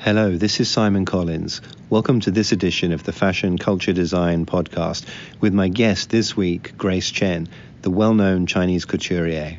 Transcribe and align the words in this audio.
Hello, 0.00 0.36
this 0.36 0.60
is 0.60 0.70
Simon 0.70 1.04
Collins. 1.04 1.60
Welcome 1.90 2.20
to 2.20 2.30
this 2.30 2.52
edition 2.52 2.92
of 2.92 3.02
the 3.02 3.12
Fashion 3.12 3.58
Culture 3.58 3.92
Design 3.92 4.46
podcast 4.46 5.04
with 5.40 5.52
my 5.52 5.66
guest 5.66 6.10
this 6.10 6.36
week, 6.36 6.72
Grace 6.78 7.10
Chen, 7.10 7.48
the 7.82 7.90
well 7.90 8.14
known 8.14 8.46
Chinese 8.46 8.84
couturier. 8.84 9.58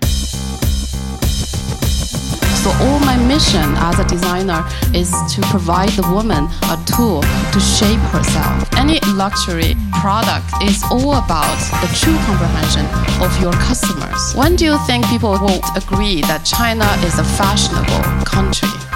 So 2.63 2.71
all 2.71 2.99
my 2.99 3.17
mission 3.27 3.75
as 3.83 3.99
a 3.99 4.07
designer 4.07 4.65
is 4.95 5.11
to 5.35 5.41
provide 5.51 5.89
the 5.89 6.09
woman 6.09 6.45
a 6.71 6.81
tool 6.85 7.21
to 7.21 7.59
shape 7.59 7.99
herself. 8.15 8.63
Any 8.77 9.01
luxury 9.11 9.75
product 9.99 10.47
is 10.63 10.81
all 10.89 11.15
about 11.15 11.59
the 11.81 11.93
true 11.99 12.17
comprehension 12.23 12.85
of 13.21 13.41
your 13.41 13.53
customers. 13.53 14.33
When 14.35 14.55
do 14.55 14.63
you 14.63 14.77
think 14.87 15.05
people 15.07 15.31
will 15.31 15.59
agree 15.75 16.21
that 16.21 16.45
China 16.45 16.85
is 17.05 17.19
a 17.19 17.25
fashionable 17.25 18.23
country? 18.23 18.88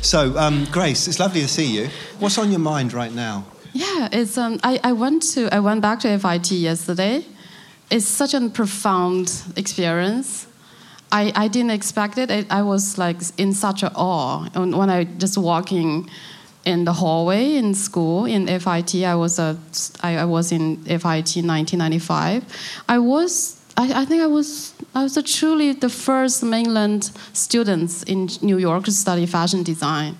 So, 0.00 0.38
um, 0.38 0.66
Grace, 0.70 1.08
it's 1.08 1.18
lovely 1.18 1.40
to 1.40 1.48
see 1.48 1.66
you. 1.66 1.88
What's 2.18 2.38
on 2.38 2.50
your 2.50 2.60
mind 2.60 2.92
right 2.92 3.12
now? 3.12 3.44
Yeah, 3.72 4.08
it's 4.12 4.38
um, 4.38 4.58
I, 4.62 4.80
I 4.82 4.92
went 4.92 5.22
to 5.34 5.48
I 5.54 5.60
went 5.60 5.82
back 5.82 6.00
to 6.00 6.18
FIT 6.18 6.52
yesterday 6.52 7.24
it's 7.90 8.06
such 8.06 8.34
a 8.34 8.48
profound 8.48 9.42
experience. 9.56 10.46
I, 11.10 11.32
I 11.34 11.48
didn't 11.48 11.70
expect 11.70 12.18
it. 12.18 12.30
I, 12.30 12.44
I 12.50 12.62
was 12.62 12.98
like 12.98 13.16
in 13.38 13.54
such 13.54 13.82
a 13.82 13.90
awe 13.94 14.46
and 14.54 14.76
when 14.76 14.90
I 14.90 15.04
just 15.04 15.38
walking 15.38 16.08
in 16.64 16.84
the 16.84 16.92
hallway 16.92 17.54
in 17.54 17.72
school 17.72 18.26
in 18.26 18.46
FIT. 18.46 18.96
I 18.96 19.14
was 19.14 19.38
a 19.38 19.56
I, 20.02 20.18
I 20.18 20.24
was 20.26 20.52
in 20.52 20.76
FIT 20.84 21.00
1995. 21.00 22.44
I 22.88 22.98
was 22.98 23.58
I, 23.76 24.02
I 24.02 24.04
think 24.04 24.22
I 24.22 24.26
was 24.26 24.74
I 24.94 25.02
was 25.02 25.18
truly 25.24 25.72
the 25.72 25.88
first 25.88 26.42
mainland 26.42 27.10
students 27.32 28.02
in 28.04 28.28
New 28.42 28.58
York 28.58 28.84
to 28.84 28.92
study 28.92 29.26
fashion 29.26 29.62
design. 29.62 30.16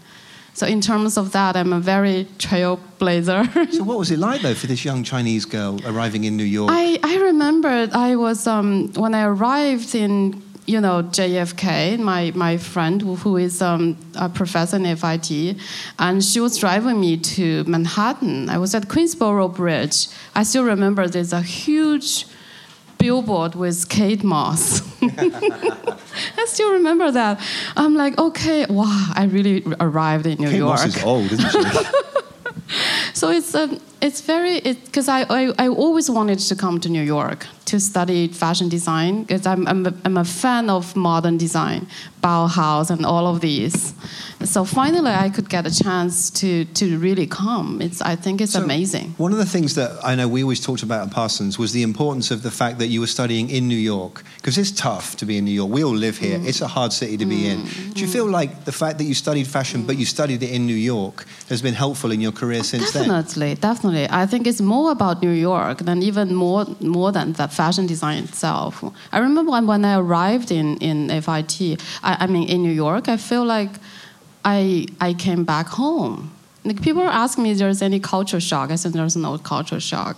So 0.54 0.66
in 0.66 0.80
terms 0.80 1.16
of 1.16 1.30
that, 1.32 1.56
I'm 1.56 1.72
a 1.72 1.78
very 1.78 2.26
trailblazer. 2.38 3.72
so 3.72 3.84
what 3.84 3.98
was 3.98 4.10
it 4.10 4.18
like 4.18 4.42
though 4.42 4.54
for 4.54 4.66
this 4.66 4.84
young 4.84 5.04
Chinese 5.04 5.44
girl 5.44 5.80
arriving 5.86 6.24
in 6.24 6.36
New 6.36 6.44
York? 6.44 6.70
I, 6.72 6.98
I 7.04 7.16
remember 7.18 7.88
I 7.92 8.16
was 8.16 8.46
um, 8.46 8.92
when 8.94 9.14
I 9.14 9.22
arrived 9.22 9.94
in 9.94 10.42
you 10.66 10.80
know 10.80 11.02
JFK, 11.02 11.98
my 11.98 12.32
my 12.34 12.56
friend 12.56 13.00
who, 13.00 13.14
who 13.14 13.36
is 13.36 13.62
um, 13.62 13.96
a 14.16 14.28
professor 14.28 14.76
in 14.76 14.96
FIT, 14.96 15.56
and 15.98 16.24
she 16.24 16.40
was 16.40 16.58
driving 16.58 17.00
me 17.00 17.16
to 17.16 17.64
Manhattan. 17.64 18.50
I 18.50 18.58
was 18.58 18.74
at 18.74 18.88
Queensboro 18.88 19.54
Bridge. 19.54 20.08
I 20.34 20.42
still 20.42 20.64
remember 20.64 21.06
there's 21.06 21.32
a 21.32 21.40
huge 21.40 22.26
billboard 22.98 23.54
with 23.54 23.88
Kate 23.88 24.22
Moss. 24.24 24.82
I 25.02 26.44
still 26.46 26.72
remember 26.72 27.10
that. 27.10 27.40
I'm 27.76 27.94
like, 27.94 28.18
okay, 28.18 28.66
wow, 28.68 29.12
I 29.14 29.24
really 29.24 29.64
arrived 29.80 30.26
in 30.26 30.38
New 30.38 30.50
Kate 30.50 30.58
York. 30.58 30.80
Moss 30.80 30.96
is 30.96 31.02
old, 31.02 31.32
isn't 31.32 31.50
she? 31.50 31.62
so 33.14 33.30
it's 33.30 33.54
um, 33.54 33.80
it's 34.00 34.20
very 34.20 34.60
because 34.60 35.08
I, 35.08 35.22
I, 35.22 35.52
I 35.58 35.68
always 35.68 36.10
wanted 36.10 36.38
to 36.40 36.56
come 36.56 36.80
to 36.80 36.88
New 36.88 37.02
York 37.02 37.46
to 37.68 37.78
study 37.78 38.28
fashion 38.28 38.68
design 38.68 39.22
because 39.22 39.46
I'm 39.46 39.66
I'm 39.68 39.86
a, 39.86 39.94
I'm 40.04 40.16
a 40.16 40.24
fan 40.24 40.70
of 40.70 40.96
modern 40.96 41.36
design, 41.36 41.86
Bauhaus 42.22 42.90
and 42.90 43.04
all 43.04 43.26
of 43.26 43.40
these. 43.40 43.94
So 44.44 44.64
finally, 44.64 45.10
I 45.10 45.30
could 45.30 45.48
get 45.48 45.66
a 45.66 45.74
chance 45.84 46.30
to 46.40 46.64
to 46.80 46.98
really 46.98 47.26
come. 47.26 47.82
It's 47.82 48.00
I 48.00 48.16
think 48.16 48.40
it's 48.40 48.52
so 48.52 48.62
amazing. 48.62 49.14
One 49.18 49.32
of 49.32 49.38
the 49.38 49.50
things 49.54 49.74
that 49.74 49.90
I 50.02 50.14
know 50.14 50.28
we 50.28 50.42
always 50.42 50.60
talked 50.60 50.82
about 50.82 51.06
at 51.06 51.12
Parsons 51.12 51.58
was 51.58 51.72
the 51.72 51.82
importance 51.82 52.30
of 52.30 52.42
the 52.42 52.50
fact 52.50 52.78
that 52.78 52.86
you 52.86 53.00
were 53.00 53.12
studying 53.18 53.50
in 53.50 53.68
New 53.68 53.82
York 53.94 54.24
because 54.36 54.56
it's 54.56 54.70
tough 54.70 55.16
to 55.16 55.26
be 55.26 55.36
in 55.38 55.44
New 55.44 55.56
York. 55.60 55.70
We 55.70 55.84
all 55.84 55.98
live 56.06 56.16
here. 56.18 56.38
Mm. 56.38 56.48
It's 56.48 56.62
a 56.62 56.68
hard 56.68 56.92
city 56.92 57.16
to 57.16 57.26
be 57.26 57.40
mm. 57.42 57.50
in. 57.50 57.92
Do 57.94 58.00
you 58.00 58.10
feel 58.16 58.26
like 58.26 58.64
the 58.64 58.72
fact 58.72 58.98
that 58.98 59.04
you 59.04 59.14
studied 59.14 59.46
fashion 59.46 59.86
but 59.86 59.96
you 59.96 60.06
studied 60.06 60.42
it 60.42 60.50
in 60.50 60.66
New 60.66 60.80
York 60.94 61.26
has 61.48 61.60
been 61.60 61.74
helpful 61.74 62.12
in 62.12 62.20
your 62.20 62.32
career 62.32 62.62
since 62.62 62.92
definitely, 62.92 63.08
then? 63.08 63.22
Definitely, 63.22 63.54
definitely. 63.68 64.06
I 64.22 64.26
think 64.26 64.46
it's 64.46 64.60
more 64.60 64.90
about 64.92 65.22
New 65.22 65.36
York 65.50 65.78
than 65.78 66.02
even 66.02 66.34
more 66.34 66.64
more 66.80 67.10
than 67.12 67.32
the 67.32 67.48
fashion 67.60 67.86
design 67.94 68.18
itself. 68.28 68.72
I 69.16 69.18
remember 69.26 69.50
when, 69.50 69.84
I 69.90 69.94
arrived 70.04 70.50
in 70.58 70.66
in 70.88 70.98
FIT. 71.24 71.56
I, 72.08 72.12
I 72.22 72.26
mean 72.34 72.46
in 72.54 72.60
New 72.68 72.76
York. 72.86 73.04
I 73.14 73.18
feel 73.30 73.44
like 73.56 73.72
I, 74.44 74.60
I 75.08 75.10
came 75.26 75.42
back 75.52 75.66
home. 75.82 76.16
Like 76.64 76.80
people 76.86 77.02
are 77.08 77.16
asking 77.24 77.42
me 77.44 77.50
if 77.52 77.58
there's 77.58 77.82
any 77.90 78.00
culture 78.14 78.42
shock. 78.50 78.66
I 78.74 78.76
said 78.80 78.92
there's 78.92 79.16
no 79.28 79.32
culture 79.52 79.82
shock. 79.90 80.16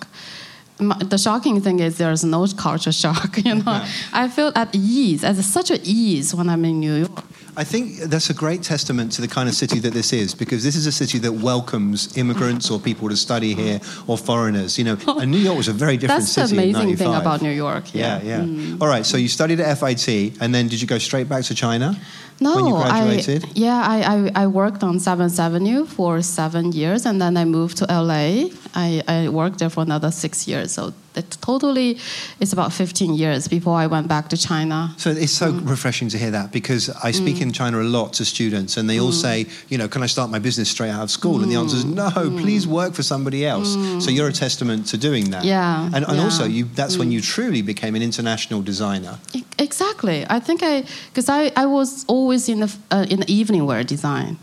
The 1.13 1.19
shocking 1.27 1.57
thing 1.65 1.79
is 1.87 1.91
there's 2.05 2.25
no 2.37 2.43
culture 2.67 2.95
shock. 3.03 3.31
You 3.47 3.57
know, 3.63 3.77
I 4.23 4.25
feel 4.37 4.51
at 4.63 4.69
ease, 4.75 5.23
at 5.31 5.37
such 5.59 5.71
an 5.77 5.81
ease 6.01 6.29
when 6.37 6.47
I'm 6.53 6.65
in 6.71 6.77
New 6.87 6.97
York. 7.07 7.25
I 7.57 7.65
think 7.65 7.99
that's 7.99 8.31
a 8.31 8.35
great 8.35 8.63
testament 8.63 9.13
to 9.13 9.21
the 9.21 9.29
kind 9.29 9.49
of 9.49 9.55
city 9.55 9.79
that 9.81 9.93
this 9.93 10.13
is, 10.13 10.35
because 10.35 10.63
this 10.63 10.77
is 10.77 10.87
a 10.87 10.93
city 10.93 11.19
that 11.19 11.33
welcomes 11.33 12.17
immigrants 12.17 12.71
or 12.71 12.79
people 12.79 13.09
to 13.09 13.17
study 13.17 13.55
here 13.55 13.81
or 14.07 14.17
foreigners. 14.17 14.79
You 14.79 14.85
know, 14.85 14.99
and 15.07 15.31
New 15.31 15.39
York 15.39 15.57
was 15.57 15.69
a 15.69 15.73
very 15.73 15.97
different 15.97 16.23
that's 16.23 16.33
city. 16.33 16.41
That's 16.43 16.53
the 16.53 16.81
amazing 16.81 16.97
thing 16.97 17.15
about 17.15 17.43
New 17.43 17.51
York. 17.51 17.95
Yeah, 17.95 18.21
yeah. 18.23 18.39
yeah. 18.39 18.45
Mm. 18.45 18.81
All 18.81 18.89
right, 18.89 19.05
so 19.05 19.17
you 19.17 19.29
studied 19.29 19.61
at 19.61 19.79
FIT, 19.79 20.09
and 20.41 20.55
then 20.55 20.69
did 20.69 20.81
you 20.81 20.87
go 20.87 20.99
straight 20.99 21.29
back 21.29 21.45
to 21.45 21.55
China? 21.55 21.97
No, 22.41 22.57
when 22.57 22.67
you 22.67 22.75
graduated? 22.75 23.45
I, 23.45 23.49
yeah, 23.55 23.83
I, 23.87 23.99
I, 24.15 24.43
I, 24.45 24.47
worked 24.47 24.83
on 24.83 24.99
Seventh 24.99 25.39
Avenue 25.39 25.85
for 25.85 26.23
seven 26.23 26.73
years, 26.73 27.05
and 27.05 27.21
then 27.21 27.37
I 27.37 27.45
moved 27.45 27.77
to 27.79 27.85
LA. 27.85 28.49
I, 28.75 29.03
I 29.07 29.29
worked 29.29 29.59
there 29.59 29.69
for 29.69 29.83
another 29.83 30.11
six 30.11 30.49
years. 30.49 30.73
So 30.73 30.95
it 31.21 31.37
totally 31.41 31.99
it's 32.41 32.53
about 32.53 32.73
15 32.73 33.15
years 33.15 33.49
before 33.49 33.77
I 33.77 33.87
went 33.87 34.09
back 34.09 34.29
to 34.29 34.37
China. 34.37 34.95
So 34.97 35.11
it's 35.11 35.33
so 35.33 35.53
mm. 35.53 35.69
refreshing 35.69 36.09
to 36.11 36.19
hear 36.19 36.31
that 36.31 36.53
because 36.53 36.91
I 37.09 37.11
speak 37.13 37.37
mm. 37.37 37.43
in 37.43 37.53
China 37.53 37.81
a 37.81 37.91
lot 37.99 38.13
to 38.15 38.25
students, 38.25 38.77
and 38.77 38.89
they 38.89 38.97
mm. 38.97 39.05
all 39.05 39.13
say, 39.13 39.47
you 39.69 39.79
know, 39.79 39.89
can 39.89 40.03
I 40.03 40.07
start 40.07 40.31
my 40.31 40.39
business 40.39 40.71
straight 40.71 40.91
out 40.91 41.03
of 41.03 41.11
school? 41.11 41.43
And 41.43 41.51
the 41.53 41.57
answer 41.57 41.77
is 41.77 41.85
no. 41.85 42.11
Mm. 42.11 42.41
Please 42.41 42.67
work 42.67 42.93
for 42.95 43.03
somebody 43.03 43.47
else. 43.47 43.77
Mm. 43.77 44.03
So 44.03 44.11
you're 44.11 44.29
a 44.29 44.33
testament 44.33 44.87
to 44.89 44.99
doing 44.99 45.31
that. 45.31 45.45
Yeah, 45.45 45.87
and, 45.95 46.05
and 46.05 46.17
yeah. 46.17 46.25
also 46.25 46.45
you 46.45 46.65
that's 46.75 46.97
when 46.97 47.11
you 47.13 47.21
truly 47.21 47.63
became 47.63 47.95
an 47.95 48.03
international 48.03 48.63
designer. 48.63 49.19
Exactly. 49.59 50.27
I 50.29 50.41
think 50.41 50.63
I 50.63 50.85
because 51.09 51.29
I, 51.29 51.53
I 51.57 51.67
was 51.67 52.05
always 52.07 52.49
in 52.49 52.61
the 52.61 52.71
uh, 52.91 53.07
in 53.11 53.21
the 53.21 53.33
evening 53.33 53.67
wear 53.67 53.85
design, 53.85 54.39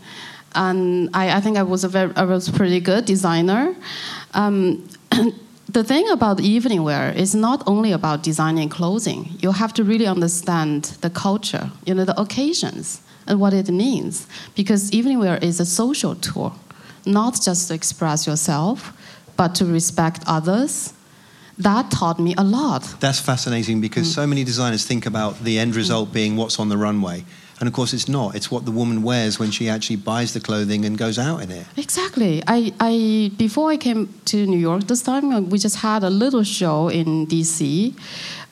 and 0.54 1.10
I, 1.14 1.36
I 1.36 1.40
think 1.40 1.56
I 1.56 1.62
was 1.62 1.84
a 1.84 1.88
very 1.88 2.12
I 2.16 2.24
was 2.24 2.48
pretty 2.48 2.80
good 2.80 3.04
designer. 3.04 3.74
Um, 4.34 4.88
the 5.68 5.84
thing 5.84 6.08
about 6.08 6.40
evening 6.40 6.82
wear 6.82 7.12
is 7.12 7.34
not 7.34 7.62
only 7.66 7.92
about 7.92 8.22
designing 8.22 8.68
clothing. 8.68 9.30
You 9.40 9.52
have 9.52 9.72
to 9.74 9.84
really 9.84 10.06
understand 10.06 10.84
the 11.02 11.10
culture, 11.10 11.70
you 11.84 11.94
know, 11.94 12.04
the 12.04 12.18
occasions 12.20 13.00
and 13.26 13.38
what 13.38 13.52
it 13.52 13.68
means. 13.68 14.26
Because 14.54 14.92
evening 14.92 15.18
wear 15.18 15.36
is 15.38 15.60
a 15.60 15.66
social 15.66 16.14
tool, 16.14 16.54
not 17.04 17.40
just 17.40 17.68
to 17.68 17.74
express 17.74 18.26
yourself, 18.26 18.92
but 19.36 19.54
to 19.56 19.64
respect 19.66 20.22
others 20.26 20.94
that 21.58 21.90
taught 21.90 22.20
me 22.20 22.34
a 22.38 22.44
lot. 22.44 22.82
That's 23.00 23.20
fascinating 23.20 23.80
because 23.80 24.08
mm. 24.08 24.14
so 24.14 24.26
many 24.26 24.44
designers 24.44 24.86
think 24.86 25.06
about 25.06 25.42
the 25.42 25.58
end 25.58 25.74
result 25.74 26.12
being 26.12 26.36
what's 26.36 26.58
on 26.60 26.68
the 26.68 26.76
runway. 26.76 27.24
And 27.60 27.66
of 27.66 27.74
course, 27.74 27.92
it's 27.92 28.08
not. 28.08 28.34
It's 28.36 28.50
what 28.50 28.64
the 28.64 28.70
woman 28.70 29.02
wears 29.02 29.38
when 29.38 29.50
she 29.50 29.68
actually 29.68 29.96
buys 29.96 30.32
the 30.32 30.40
clothing 30.40 30.84
and 30.84 30.96
goes 30.96 31.18
out 31.18 31.42
in 31.42 31.50
it. 31.50 31.66
Exactly. 31.76 32.42
I, 32.46 32.72
I 32.78 33.32
before 33.36 33.70
I 33.70 33.76
came 33.76 34.08
to 34.26 34.46
New 34.46 34.58
York 34.58 34.84
this 34.86 35.02
time, 35.02 35.32
uh, 35.32 35.40
we 35.40 35.58
just 35.58 35.76
had 35.76 36.04
a 36.04 36.10
little 36.10 36.44
show 36.44 36.88
in 36.88 37.26
D.C. 37.26 37.94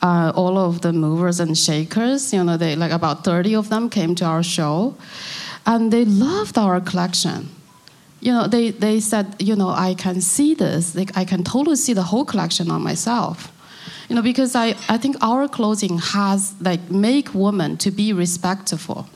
Uh, 0.02 0.32
all 0.34 0.58
of 0.58 0.80
the 0.80 0.92
movers 0.92 1.40
and 1.40 1.56
shakers, 1.56 2.32
you 2.32 2.42
know, 2.42 2.56
they 2.56 2.76
like 2.76 2.92
about 2.92 3.24
thirty 3.24 3.54
of 3.54 3.68
them 3.68 3.88
came 3.88 4.14
to 4.16 4.24
our 4.24 4.42
show, 4.42 4.96
and 5.64 5.92
they 5.92 6.04
loved 6.04 6.58
our 6.58 6.80
collection 6.80 7.48
you 8.20 8.32
know, 8.32 8.46
they, 8.48 8.70
they 8.70 8.98
said, 8.98 9.36
you 9.38 9.54
know, 9.54 9.68
I 9.68 9.94
can 9.94 10.20
see 10.20 10.54
this. 10.54 10.96
Like, 10.96 11.16
I 11.16 11.24
can 11.24 11.44
totally 11.44 11.76
see 11.76 11.92
the 11.92 12.02
whole 12.02 12.24
collection 12.24 12.70
on 12.70 12.82
myself. 12.82 13.52
You 14.08 14.16
know, 14.16 14.22
because 14.22 14.54
I, 14.54 14.68
I 14.88 14.98
think 14.98 15.16
our 15.20 15.48
clothing 15.48 15.98
has, 15.98 16.54
like, 16.60 16.90
make 16.90 17.34
women 17.34 17.76
to 17.78 17.90
be 17.90 18.12
respectful. 18.12 19.08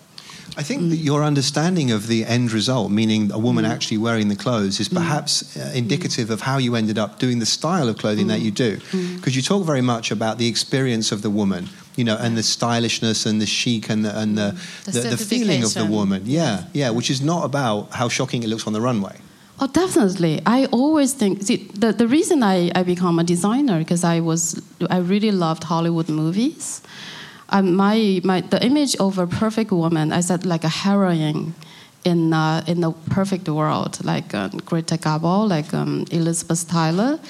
I 0.56 0.64
think 0.64 0.82
mm. 0.82 0.90
that 0.90 0.96
your 0.96 1.22
understanding 1.22 1.92
of 1.92 2.08
the 2.08 2.24
end 2.24 2.52
result, 2.52 2.90
meaning 2.90 3.30
a 3.30 3.38
woman 3.38 3.64
mm. 3.64 3.70
actually 3.70 3.98
wearing 3.98 4.28
the 4.28 4.36
clothes, 4.36 4.80
is 4.80 4.88
mm. 4.88 4.96
perhaps 4.96 5.56
uh, 5.56 5.72
indicative 5.74 6.28
of 6.30 6.40
how 6.40 6.58
you 6.58 6.74
ended 6.74 6.98
up 6.98 7.18
doing 7.18 7.38
the 7.38 7.46
style 7.46 7.88
of 7.88 7.98
clothing 7.98 8.26
that 8.26 8.40
mm. 8.40 8.44
you 8.44 8.50
do. 8.50 8.76
Because 8.76 9.32
mm. 9.32 9.36
you 9.36 9.42
talk 9.42 9.64
very 9.64 9.80
much 9.80 10.10
about 10.10 10.38
the 10.38 10.48
experience 10.48 11.12
of 11.12 11.22
the 11.22 11.30
woman 11.30 11.68
you 11.96 12.04
know, 12.04 12.16
and 12.16 12.36
the 12.36 12.42
stylishness 12.42 13.26
and 13.26 13.40
the 13.40 13.46
chic 13.46 13.90
and 13.90 14.04
the 14.04 14.18
and 14.18 14.38
the, 14.38 14.58
the, 14.84 14.92
the, 14.92 15.08
the 15.10 15.16
feeling 15.16 15.62
of 15.62 15.74
the 15.74 15.84
woman. 15.84 16.22
Yeah, 16.24 16.64
yeah, 16.72 16.90
which 16.90 17.10
is 17.10 17.20
not 17.20 17.44
about 17.44 17.90
how 17.92 18.08
shocking 18.08 18.42
it 18.42 18.48
looks 18.48 18.66
on 18.66 18.72
the 18.72 18.80
runway. 18.80 19.16
Oh, 19.62 19.66
definitely. 19.66 20.40
I 20.46 20.64
always 20.72 21.12
think 21.12 21.42
see, 21.42 21.68
the 21.74 21.92
the 21.92 22.08
reason 22.08 22.42
I, 22.42 22.70
I 22.74 22.82
become 22.82 23.18
a 23.18 23.24
designer 23.24 23.78
because 23.78 24.04
I 24.04 24.20
was 24.20 24.60
I 24.88 24.98
really 24.98 25.30
loved 25.32 25.64
Hollywood 25.64 26.08
movies. 26.08 26.80
Um, 27.50 27.74
my 27.74 28.22
my 28.24 28.40
the 28.40 28.64
image 28.64 28.96
of 28.96 29.18
a 29.18 29.26
perfect 29.26 29.70
woman, 29.70 30.12
I 30.12 30.20
said 30.20 30.46
like 30.46 30.64
a 30.64 30.70
heroine 30.70 31.52
in 32.04 32.32
uh, 32.32 32.64
in 32.66 32.80
the 32.80 32.92
perfect 33.10 33.50
world, 33.50 34.02
like 34.02 34.32
uh, 34.32 34.48
Greta 34.64 34.96
Garbo, 34.96 35.46
like 35.46 35.74
um, 35.74 36.06
Elizabeth 36.10 36.66
Taylor, 36.66 37.20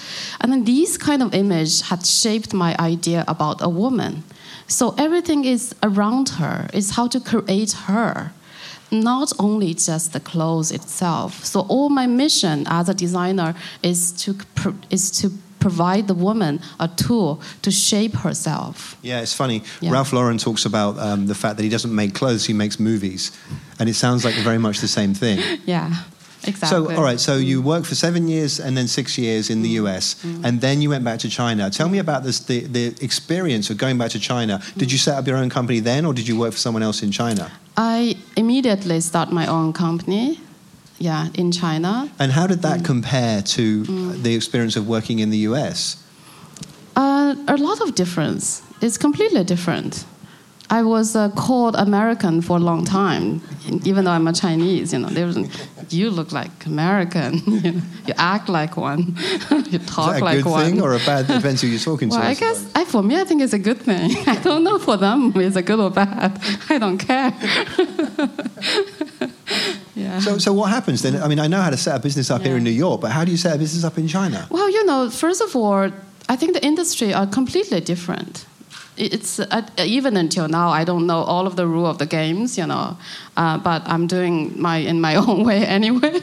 and 0.40 0.52
then 0.52 0.64
these 0.64 0.96
kind 0.96 1.22
of 1.22 1.34
image 1.34 1.82
had 1.82 2.06
shaped 2.06 2.54
my 2.54 2.76
idea 2.78 3.24
about 3.26 3.60
a 3.60 3.68
woman. 3.68 4.22
So 4.68 4.94
everything 4.96 5.44
is 5.44 5.74
around 5.82 6.28
her. 6.38 6.68
It's 6.72 6.90
how 6.90 7.08
to 7.08 7.18
create 7.18 7.72
her, 7.88 8.32
not 8.90 9.32
only 9.38 9.74
just 9.74 10.12
the 10.12 10.20
clothes 10.20 10.70
itself. 10.70 11.44
So 11.44 11.60
all 11.68 11.88
my 11.88 12.06
mission 12.06 12.66
as 12.68 12.88
a 12.88 12.94
designer 12.94 13.54
is 13.82 14.12
to 14.24 14.36
is 14.90 15.10
to 15.22 15.30
provide 15.60 16.08
the 16.08 16.14
woman 16.14 16.60
a 16.80 16.88
tool 16.88 17.40
to 17.62 17.70
shape 17.70 18.14
herself. 18.14 18.96
Yeah, 19.02 19.20
it's 19.20 19.34
funny. 19.34 19.62
Yeah. 19.80 19.92
Ralph 19.92 20.12
Lauren 20.12 20.38
talks 20.38 20.64
about 20.64 20.98
um, 20.98 21.26
the 21.26 21.34
fact 21.34 21.56
that 21.58 21.62
he 21.62 21.68
doesn't 21.68 21.94
make 21.94 22.14
clothes, 22.14 22.46
he 22.46 22.54
makes 22.54 22.80
movies. 22.80 23.30
And 23.78 23.88
it 23.88 23.94
sounds 23.94 24.24
like 24.24 24.34
very 24.36 24.58
much 24.58 24.80
the 24.80 24.88
same 24.88 25.14
thing. 25.14 25.38
Yeah, 25.66 25.94
exactly. 26.44 26.68
So, 26.68 26.96
all 26.96 27.02
right, 27.02 27.20
so 27.20 27.36
you 27.36 27.60
worked 27.60 27.86
for 27.86 27.94
seven 27.94 28.26
years 28.28 28.58
and 28.58 28.76
then 28.76 28.88
six 28.88 29.18
years 29.18 29.50
in 29.50 29.62
the 29.62 29.68
US, 29.80 30.16
and 30.24 30.60
then 30.60 30.80
you 30.80 30.88
went 30.88 31.04
back 31.04 31.18
to 31.20 31.28
China. 31.28 31.68
Tell 31.70 31.88
me 31.88 31.98
about 31.98 32.24
this, 32.24 32.40
the, 32.40 32.60
the 32.60 32.86
experience 33.04 33.68
of 33.70 33.76
going 33.76 33.98
back 33.98 34.10
to 34.12 34.18
China. 34.18 34.60
Did 34.76 34.90
you 34.90 34.98
set 34.98 35.18
up 35.18 35.26
your 35.26 35.36
own 35.36 35.50
company 35.50 35.80
then, 35.80 36.06
or 36.06 36.14
did 36.14 36.26
you 36.26 36.38
work 36.38 36.52
for 36.52 36.58
someone 36.58 36.82
else 36.82 37.02
in 37.02 37.12
China? 37.12 37.52
I 37.80 38.16
immediately 38.36 39.00
start 39.00 39.32
my 39.32 39.46
own 39.46 39.72
company. 39.72 40.38
Yeah, 40.98 41.28
in 41.32 41.50
China. 41.50 42.10
And 42.18 42.30
how 42.30 42.46
did 42.46 42.60
that 42.60 42.84
compare 42.84 43.40
to 43.40 43.84
the 44.16 44.34
experience 44.34 44.76
of 44.76 44.86
working 44.86 45.20
in 45.20 45.30
the 45.30 45.38
US? 45.50 45.96
Uh, 46.94 47.34
a 47.48 47.56
lot 47.56 47.80
of 47.80 47.94
difference. 47.94 48.60
It's 48.82 48.98
completely 48.98 49.44
different. 49.44 50.04
I 50.72 50.82
was 50.84 51.16
uh, 51.16 51.30
called 51.30 51.74
American 51.74 52.40
for 52.42 52.56
a 52.56 52.60
long 52.60 52.84
time, 52.84 53.42
even 53.84 54.04
though 54.04 54.12
I'm 54.12 54.28
a 54.28 54.32
Chinese. 54.32 54.92
You 54.92 55.00
know, 55.00 55.08
there 55.08 55.26
was, 55.26 55.36
you 55.92 56.10
look 56.10 56.30
like 56.32 56.64
American. 56.66 57.42
You, 57.60 57.72
know, 57.72 57.82
you 58.06 58.14
act 58.16 58.48
like 58.48 58.76
one. 58.76 59.00
you 59.50 59.78
Is 59.78 59.96
that 59.96 60.20
a 60.20 60.24
like 60.24 60.42
good 60.42 60.50
one. 60.50 60.64
thing 60.64 60.80
or 60.80 60.94
a 60.94 60.98
bad? 61.10 61.26
Depends 61.26 61.60
who 61.60 61.68
you're 61.68 61.80
talking 61.80 62.08
well, 62.08 62.20
to. 62.20 62.26
I 62.26 62.32
suppose. 62.34 62.62
guess 62.62 62.72
I, 62.74 62.84
for 62.84 63.02
me, 63.02 63.20
I 63.20 63.24
think 63.24 63.42
it's 63.42 63.52
a 63.52 63.58
good 63.58 63.78
thing. 63.82 64.16
I 64.26 64.36
don't 64.36 64.64
know 64.64 64.78
for 64.78 64.96
them 64.96 65.32
it's 65.36 65.56
a 65.56 65.62
good 65.62 65.80
or 65.80 65.90
bad. 65.90 66.40
I 66.70 66.78
don't 66.78 66.96
care. 66.96 67.34
yeah. 69.94 70.20
So, 70.20 70.38
so 70.38 70.52
what 70.52 70.70
happens 70.70 71.02
then? 71.02 71.22
I 71.22 71.28
mean, 71.28 71.40
I 71.40 71.48
know 71.48 71.60
how 71.60 71.70
to 71.70 71.76
set 71.76 71.96
a 71.96 72.00
business 72.00 72.30
up 72.30 72.42
here 72.42 72.56
in 72.56 72.64
New 72.64 72.70
York, 72.70 73.00
but 73.00 73.10
how 73.10 73.24
do 73.24 73.30
you 73.30 73.36
set 73.36 73.56
a 73.56 73.58
business 73.58 73.84
up 73.84 73.98
in 73.98 74.08
China? 74.08 74.46
Well, 74.50 74.70
you 74.70 74.86
know, 74.86 75.10
first 75.10 75.42
of 75.42 75.54
all, 75.54 75.90
I 76.28 76.36
think 76.36 76.54
the 76.54 76.64
industry 76.64 77.12
are 77.12 77.26
completely 77.26 77.80
different. 77.80 78.46
It- 79.00 79.12
It's 79.14 79.38
uh, 79.40 79.62
even 79.96 80.16
until 80.16 80.48
now, 80.48 80.68
I 80.80 80.84
don't 80.84 81.06
know 81.06 81.22
all 81.32 81.46
of 81.46 81.54
the 81.56 81.64
rule 81.66 81.86
of 81.90 81.96
the 81.98 82.06
games, 82.06 82.56
you 82.58 82.66
know, 82.66 82.96
uh, 83.36 83.56
but 83.58 83.82
I'm 83.86 84.06
doing 84.06 84.52
my 84.60 84.76
in 84.90 85.00
my 85.00 85.14
own 85.26 85.44
way 85.44 85.64
anyway. 85.66 86.20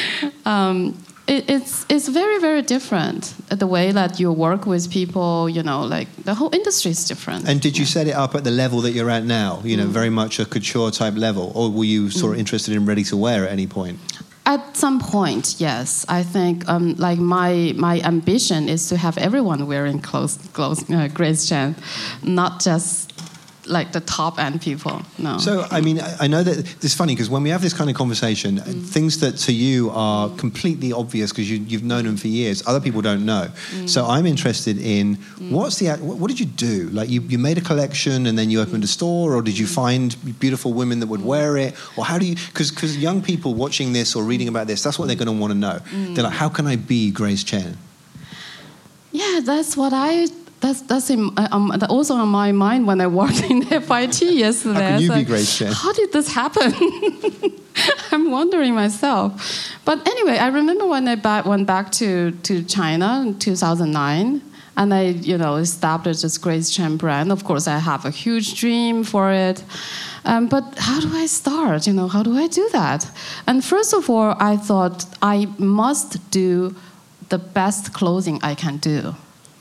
um, 0.46 0.94
it, 1.26 1.44
it's 1.50 1.84
it's 1.88 2.08
very 2.08 2.38
very 2.40 2.62
different 2.62 3.34
uh, 3.50 3.56
the 3.56 3.66
way 3.66 3.92
that 3.92 4.18
you 4.20 4.32
work 4.32 4.66
with 4.66 4.90
people. 4.90 5.48
You 5.56 5.62
know, 5.62 5.82
like 5.96 6.08
the 6.24 6.34
whole 6.34 6.50
industry 6.54 6.90
is 6.90 7.04
different. 7.08 7.48
And 7.48 7.60
did 7.60 7.76
you 7.78 7.84
set 7.86 8.06
it 8.06 8.14
up 8.14 8.34
at 8.34 8.42
the 8.44 8.50
level 8.50 8.80
that 8.82 8.92
you're 8.92 9.10
at 9.10 9.24
now? 9.24 9.60
You 9.64 9.76
know, 9.76 9.86
Mm. 9.88 9.92
very 10.00 10.10
much 10.10 10.40
a 10.40 10.44
couture 10.44 10.90
type 10.90 11.16
level, 11.16 11.50
or 11.54 11.70
were 11.70 11.86
you 11.88 12.10
sort 12.10 12.32
of 12.34 12.38
interested 12.38 12.74
in 12.74 12.86
ready 12.86 13.04
to 13.04 13.16
wear 13.16 13.44
at 13.46 13.52
any 13.52 13.66
point? 13.66 13.98
At 14.46 14.76
some 14.76 15.00
point, 15.00 15.56
yes, 15.58 16.04
I 16.08 16.22
think 16.22 16.68
um, 16.68 16.94
like 16.96 17.18
my 17.18 17.72
my 17.76 18.00
ambition 18.00 18.68
is 18.68 18.88
to 18.88 18.96
have 18.96 19.18
everyone 19.18 19.66
wearing 19.66 20.00
clothes, 20.00 20.38
clothes, 20.52 20.88
uh, 20.90 21.08
Grace 21.12 21.48
Chen, 21.48 21.76
not 22.22 22.60
just 22.60 23.09
like 23.70 23.92
the 23.92 24.00
top 24.00 24.38
end 24.38 24.60
people. 24.60 25.00
No. 25.18 25.38
So, 25.38 25.66
I 25.70 25.80
mean, 25.80 26.00
I 26.20 26.26
know 26.26 26.42
that 26.42 26.58
it's 26.84 26.94
funny 26.94 27.14
because 27.14 27.30
when 27.30 27.42
we 27.42 27.50
have 27.50 27.62
this 27.62 27.72
kind 27.72 27.88
of 27.88 27.96
conversation, 27.96 28.58
Mm. 28.60 28.84
things 28.96 29.20
that 29.20 29.38
to 29.46 29.52
you 29.52 29.90
are 29.90 30.28
completely 30.36 30.92
obvious 30.92 31.30
because 31.30 31.48
you, 31.50 31.58
you've 31.70 31.84
known 31.84 32.04
them 32.04 32.16
for 32.16 32.28
years, 32.28 32.62
other 32.66 32.80
people 32.80 33.00
don't 33.00 33.24
know. 33.24 33.48
Mm. 33.72 33.88
So, 33.88 34.06
I'm 34.06 34.26
interested 34.26 34.76
in 34.78 35.14
what's 35.54 35.76
the 35.78 35.86
what, 36.08 36.16
what 36.20 36.28
did 36.28 36.40
you 36.40 36.46
do? 36.46 36.90
Like, 36.90 37.08
you, 37.08 37.20
you 37.22 37.38
made 37.38 37.58
a 37.58 37.62
collection 37.70 38.26
and 38.26 38.36
then 38.38 38.50
you 38.50 38.60
opened 38.60 38.84
a 38.84 38.88
store, 38.98 39.34
or 39.36 39.42
did 39.42 39.56
you 39.56 39.66
find 39.66 40.16
beautiful 40.40 40.72
women 40.72 41.00
that 41.00 41.06
would 41.06 41.24
wear 41.24 41.56
it, 41.56 41.74
or 41.96 42.04
how 42.04 42.18
do 42.18 42.26
you? 42.26 42.34
Because 42.52 42.70
because 42.70 42.96
young 42.96 43.22
people 43.22 43.54
watching 43.54 43.92
this 43.92 44.16
or 44.16 44.22
reading 44.24 44.48
about 44.48 44.66
this, 44.66 44.82
that's 44.82 44.98
what 44.98 45.06
they're 45.06 45.16
going 45.24 45.34
to 45.34 45.40
want 45.40 45.52
to 45.52 45.58
know. 45.58 45.78
Mm. 45.94 46.14
They're 46.14 46.24
like, 46.24 46.34
how 46.42 46.48
can 46.48 46.66
I 46.66 46.76
be 46.76 47.10
Grace 47.10 47.44
Chen? 47.44 47.76
yeah, 49.12 49.40
that's 49.42 49.76
what 49.76 49.92
I. 49.92 50.26
That's 50.60 50.82
that's 50.82 51.08
in, 51.08 51.30
uh, 51.36 51.48
um, 51.52 51.72
also 51.88 52.14
on 52.14 52.28
my 52.28 52.52
mind 52.52 52.86
when 52.86 53.00
I 53.00 53.06
worked 53.06 53.42
in 53.50 53.62
FIT 53.62 54.22
yesterday. 54.22 54.74
How 54.74 54.90
can 54.90 55.00
you 55.00 55.10
was 55.10 55.18
be 55.18 55.24
Grace 55.24 55.58
Chen? 55.58 55.72
How 55.72 55.92
did 55.92 56.12
this 56.12 56.28
happen? 56.32 56.72
I'm 58.12 58.30
wondering 58.30 58.74
myself. 58.74 59.70
But 59.84 60.06
anyway, 60.06 60.38
I 60.38 60.48
remember 60.48 60.86
when 60.86 61.08
I 61.08 61.16
ba- 61.16 61.42
went 61.46 61.66
back 61.66 61.90
to, 61.92 62.32
to 62.32 62.62
China 62.64 63.22
in 63.26 63.38
2009, 63.38 64.42
and 64.76 64.94
I, 64.94 65.02
you 65.08 65.38
know, 65.38 65.56
established 65.56 66.22
this 66.22 66.36
Grace 66.36 66.70
Chen 66.70 66.96
brand. 66.96 67.32
Of 67.32 67.44
course, 67.44 67.66
I 67.66 67.78
have 67.78 68.04
a 68.04 68.10
huge 68.10 68.58
dream 68.60 69.04
for 69.04 69.32
it. 69.32 69.64
Um, 70.24 70.48
but 70.48 70.64
how 70.78 71.00
do 71.00 71.08
I 71.16 71.26
start? 71.26 71.86
You 71.86 71.94
know, 71.94 72.08
how 72.08 72.22
do 72.22 72.36
I 72.36 72.46
do 72.48 72.68
that? 72.72 73.10
And 73.46 73.64
first 73.64 73.94
of 73.94 74.10
all, 74.10 74.36
I 74.38 74.56
thought 74.56 75.06
I 75.22 75.46
must 75.58 76.30
do 76.30 76.74
the 77.30 77.38
best 77.38 77.94
clothing 77.94 78.38
I 78.42 78.54
can 78.54 78.76
do. 78.76 79.14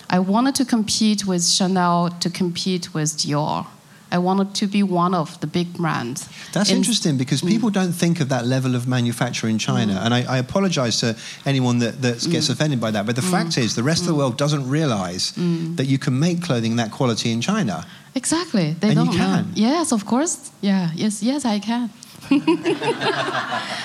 I 0.09 0.19
wanted 0.19 0.55
to 0.55 0.65
compete 0.65 1.25
with 1.25 1.45
Chanel, 1.47 2.09
to 2.19 2.29
compete 2.29 2.93
with 2.93 3.09
Dior. 3.17 3.67
I 4.11 4.17
wanted 4.17 4.55
to 4.55 4.67
be 4.67 4.81
one 4.81 5.13
of 5.13 5.39
the 5.39 5.45
big 5.45 5.73
brands. 5.73 6.27
That's 6.51 6.71
In- 6.71 6.77
interesting 6.77 7.17
because 7.17 7.41
mm. 7.41 7.49
people 7.49 7.69
don't 7.69 7.91
think 7.91 8.19
of 8.19 8.29
that 8.29 8.45
level 8.45 8.75
of 8.75 8.87
manufacture 8.87 9.47
in 9.47 9.59
China. 9.59 9.93
Mm. 9.93 10.05
And 10.05 10.13
I, 10.15 10.35
I 10.35 10.37
apologize 10.39 10.99
to 11.01 11.15
anyone 11.45 11.77
that, 11.79 12.01
that 12.01 12.15
mm. 12.15 12.31
gets 12.31 12.49
offended 12.49 12.81
by 12.81 12.89
that. 12.91 13.05
But 13.05 13.15
the 13.15 13.21
fact 13.21 13.57
is, 13.57 13.75
the 13.75 13.83
rest 13.83 14.01
of 14.01 14.07
the 14.07 14.15
world 14.15 14.35
doesn't 14.35 14.67
realize 14.67 15.33
that 15.75 15.85
you 15.85 15.99
can 15.99 16.19
make 16.19 16.41
clothing 16.41 16.77
that 16.77 16.91
quality 16.91 17.31
in 17.31 17.41
China. 17.41 17.85
Exactly. 18.15 18.73
They 18.79 18.89
And 18.89 18.99
you 18.99 19.05
don't 19.05 19.15
know. 19.15 19.25
can. 19.25 19.51
Yes, 19.53 19.91
of 19.91 20.05
course. 20.07 20.51
Yeah. 20.61 20.89
Yes. 20.95 21.21
Yes, 21.21 21.45
I 21.45 21.59
can. 21.59 21.91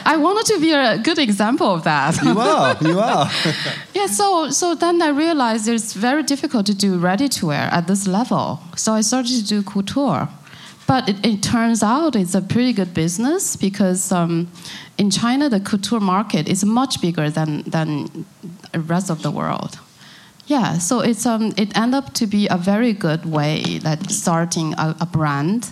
I 0.06 0.16
wanted 0.18 0.46
to 0.54 0.60
be 0.60 0.72
a 0.72 0.98
good 0.98 1.18
example 1.18 1.66
of 1.66 1.84
that. 1.84 2.22
You 2.22 2.38
are, 2.38 2.76
you 2.80 3.00
are. 3.00 3.30
Yeah, 3.94 4.06
so 4.06 4.50
so 4.50 4.74
then 4.74 5.00
I 5.00 5.08
realized 5.08 5.68
it's 5.68 5.94
very 5.94 6.22
difficult 6.22 6.66
to 6.66 6.74
do 6.74 6.98
ready 6.98 7.28
to 7.28 7.46
wear 7.46 7.68
at 7.72 7.86
this 7.86 8.06
level. 8.06 8.60
So 8.76 8.92
I 8.92 9.02
started 9.02 9.36
to 9.36 9.44
do 9.44 9.62
couture. 9.62 10.28
But 10.86 11.08
it, 11.08 11.16
it 11.24 11.42
turns 11.42 11.82
out 11.82 12.14
it's 12.14 12.34
a 12.34 12.42
pretty 12.42 12.72
good 12.74 12.92
business 12.92 13.56
because 13.56 14.12
um, 14.12 14.48
in 14.98 15.10
China 15.10 15.48
the 15.48 15.60
couture 15.60 16.00
market 16.00 16.48
is 16.48 16.64
much 16.64 17.00
bigger 17.00 17.30
than 17.30 17.62
than 17.62 18.26
the 18.72 18.80
rest 18.80 19.10
of 19.10 19.22
the 19.22 19.30
world. 19.30 19.78
Yeah, 20.46 20.78
so 20.78 21.00
it's 21.00 21.24
um, 21.24 21.52
it 21.56 21.76
ended 21.76 21.94
up 21.94 22.12
to 22.14 22.26
be 22.26 22.46
a 22.48 22.58
very 22.58 22.92
good 22.92 23.24
way 23.24 23.78
that 23.78 24.10
starting 24.10 24.74
a, 24.74 24.94
a 25.00 25.06
brand, 25.06 25.70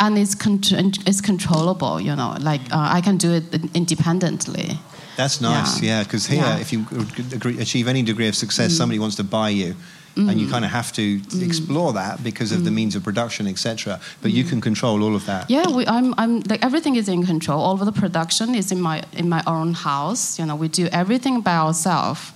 and 0.00 0.16
it's 0.18 0.34
con- 0.34 0.60
it's 1.06 1.20
controllable. 1.20 2.00
You 2.00 2.14
know, 2.16 2.36
like 2.40 2.60
uh, 2.72 2.98
I 2.98 3.00
can 3.00 3.16
do 3.16 3.32
it 3.32 3.44
independently. 3.74 4.78
That's 5.16 5.40
nice, 5.40 5.80
Yeah. 5.82 5.88
yeah. 5.98 6.02
Because 6.04 6.26
here, 6.26 6.42
Yeah. 6.42 6.56
Mm. 6.56 6.60
if 6.60 6.72
you 6.72 6.86
agree, 7.34 7.58
achieve 7.60 7.88
any 7.88 8.02
degree 8.02 8.28
of 8.28 8.34
success, 8.36 8.72
somebody 8.76 8.98
wants 9.00 9.16
to 9.16 9.24
buy 9.24 9.50
you. 9.50 9.74
And 10.16 10.40
you 10.40 10.48
kind 10.50 10.64
of 10.64 10.72
have 10.72 10.90
to 10.94 11.02
explore 11.44 11.92
that 11.92 12.24
because 12.24 12.50
of 12.50 12.64
the 12.64 12.72
means 12.72 12.96
of 12.96 13.04
production, 13.04 13.46
etc. 13.46 14.00
But 14.20 14.32
you 14.32 14.42
can 14.42 14.60
control 14.60 15.04
all 15.04 15.14
of 15.14 15.24
that. 15.26 15.48
Yeah, 15.48 15.68
we, 15.70 15.86
I'm, 15.86 16.12
I'm 16.18 16.40
like 16.50 16.64
everything 16.64 16.96
is 16.96 17.08
in 17.08 17.24
control. 17.24 17.60
All 17.60 17.74
of 17.80 17.86
the 17.86 17.92
production 17.92 18.54
is 18.56 18.72
in 18.72 18.80
my 18.80 19.02
in 19.12 19.28
my 19.28 19.42
own 19.46 19.74
house. 19.74 20.36
You 20.36 20.44
know, 20.46 20.56
we 20.56 20.66
do 20.66 20.88
everything 20.90 21.40
by 21.40 21.56
ourselves. 21.56 22.32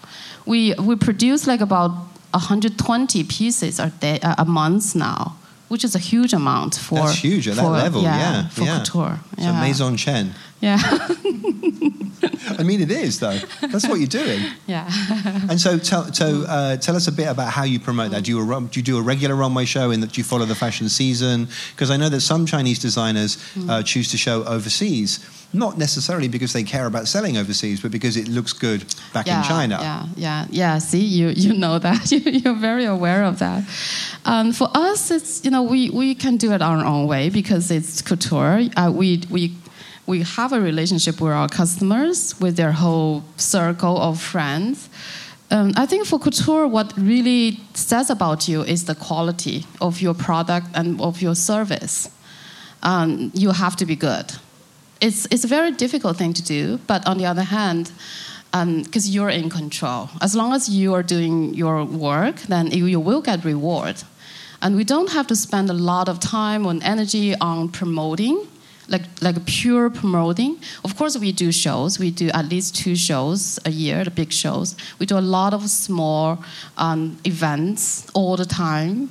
We 0.47 0.75
we 0.88 0.95
produce 0.95 1.49
like 1.50 1.61
about 1.61 1.90
120 2.31 3.25
pieces 3.25 3.81
a 3.81 3.90
day 4.00 4.21
a 4.23 4.45
month 4.45 4.95
now, 4.95 5.35
which 5.73 5.85
is 5.85 5.95
a 5.95 5.99
huge 5.99 6.35
amount 6.35 6.75
for. 6.75 6.97
That's 6.97 7.17
huge 7.17 7.49
at 7.49 7.57
that 7.57 7.62
for- 7.62 7.71
level, 7.71 8.02
yeah, 8.02 8.49
for 8.49 8.64
yeah. 8.64 8.79
couture. 8.79 9.19
So. 9.38 9.52
Maison 9.55 9.97
Chen. 9.97 10.35
Yeah, 10.62 10.78
I 12.59 12.62
mean, 12.62 12.81
it 12.81 12.90
is 12.90 13.19
though. 13.19 13.37
That's 13.61 13.88
what 13.88 13.99
you're 13.99 14.07
doing. 14.07 14.40
yeah. 14.66 14.88
And 15.50 15.61
so, 15.61 15.76
tell, 15.76 16.12
so 16.12 16.45
uh, 16.47 16.76
tell 16.76 16.95
us 16.95 17.09
a 17.09 17.12
bit 17.12 17.26
about 17.26 17.52
how 17.52 17.64
you 17.64 17.81
promote 17.81 18.12
that. 18.12 18.25
Do 18.25 18.31
you, 18.31 18.40
a, 18.40 18.61
do 18.61 18.78
you 18.78 18.85
do 18.85 18.97
a 18.97 19.02
regular 19.02 19.35
runway 19.35 19.64
show 19.64 19.90
in 19.90 20.00
that 20.00 20.16
you 20.16 20.25
follow 20.25 20.45
the 20.45 20.54
fashion 20.54 20.88
season? 20.88 21.49
Because 21.73 21.90
I 21.90 21.97
know 21.97 22.09
that 22.09 22.21
some 22.21 22.47
Chinese 22.47 22.78
designers 22.78 23.38
uh, 23.69 23.83
choose 23.83 24.11
to 24.12 24.16
show 24.16 24.45
overseas, 24.45 25.19
not 25.52 25.78
necessarily 25.78 26.28
because 26.28 26.52
they 26.52 26.62
care 26.62 26.87
about 26.87 27.09
selling 27.09 27.37
overseas, 27.37 27.81
but 27.81 27.90
because 27.90 28.16
it 28.16 28.28
looks 28.28 28.52
good 28.52 28.95
back 29.12 29.26
yeah, 29.26 29.38
in 29.38 29.49
China. 29.49 29.78
Yeah, 29.81 30.07
yeah, 30.16 30.47
yeah. 30.50 30.78
See, 30.78 31.04
you 31.04 31.28
you 31.31 31.54
know 31.54 31.78
that. 31.78 32.11
You, 32.12 32.19
You're 32.19 32.54
very 32.54 32.85
aware 32.85 33.25
of 33.25 33.38
that. 33.38 33.64
Um, 34.25 34.52
for 34.52 34.69
us, 34.75 35.11
it's 35.11 35.45
you 35.45 35.50
know 35.50 35.62
we, 35.62 35.90
we 35.90 36.14
can 36.14 36.37
do 36.37 36.52
it 36.52 36.62
our 36.62 36.85
own 36.85 37.07
way 37.07 37.31
because 37.31 37.71
it's 37.71 38.02
couture. 38.02 38.69
Uh, 38.76 38.92
we 38.95 39.23
we 39.31 39.54
we 40.06 40.23
have 40.23 40.52
a 40.52 40.61
relationship 40.61 41.21
with 41.21 41.32
our 41.32 41.49
customers, 41.49 42.38
with 42.40 42.56
their 42.56 42.73
whole 42.73 43.25
circle 43.37 43.99
of 43.99 44.21
friends. 44.21 44.88
Um, 45.50 45.73
I 45.76 45.87
think 45.87 46.06
for 46.06 46.18
couture, 46.18 46.66
what 46.66 46.92
really 46.97 47.61
says 47.75 48.11
about 48.11 48.49
you 48.49 48.62
is 48.62 48.87
the 48.87 48.94
quality 48.94 49.66
of 49.80 50.00
your 50.00 50.14
product 50.14 50.66
and 50.75 51.00
of 51.00 51.21
your 51.21 51.35
service. 51.35 52.11
Um, 52.82 53.30
you 53.35 53.50
have 53.50 53.76
to 53.76 53.87
be 53.87 53.97
good 53.97 54.32
it's 55.02 55.26
it's 55.30 55.44
a 55.44 55.49
very 55.49 55.73
difficult 55.73 56.16
thing 56.16 56.32
to 56.32 56.42
do. 56.42 56.78
But 56.87 57.06
on 57.06 57.18
the 57.18 57.26
other 57.26 57.42
hand, 57.42 57.90
because 58.85 59.11
you're 59.14 59.30
in 59.30 59.50
control, 59.50 60.09
as 60.21 60.35
long 60.35 60.54
as 60.54 60.68
you 60.68 60.94
are 60.94 61.02
doing 61.02 61.54
your 61.54 61.85
work, 61.85 62.37
then 62.42 62.71
you 62.71 63.00
will 63.00 63.21
get 63.21 63.44
reward. 63.44 63.97
and 64.64 64.76
we 64.76 64.85
don't 64.85 65.11
have 65.11 65.26
to 65.26 65.35
spend 65.35 65.71
a 65.71 65.73
lot 65.73 66.09
of 66.09 66.16
time 66.21 66.66
and 66.71 66.82
energy 66.85 67.35
on 67.40 67.68
promoting 67.68 68.37
like 68.93 69.07
like 69.21 69.45
pure 69.47 69.91
promoting. 69.91 70.59
Of 70.85 70.97
course, 70.97 71.19
we 71.19 71.33
do 71.33 71.51
shows. 71.51 71.99
We 71.99 72.11
do 72.11 72.29
at 72.29 72.45
least 72.49 72.77
two 72.77 72.95
shows 72.95 73.59
a 73.65 73.71
year, 73.71 74.05
the 74.05 74.11
big 74.11 74.33
shows. 74.33 74.77
We 74.99 75.07
do 75.07 75.19
a 75.19 75.27
lot 75.39 75.55
of 75.55 75.69
small 75.69 76.39
um, 76.77 77.17
events 77.25 78.07
all 78.15 78.37
the 78.37 78.45
time. 78.45 79.11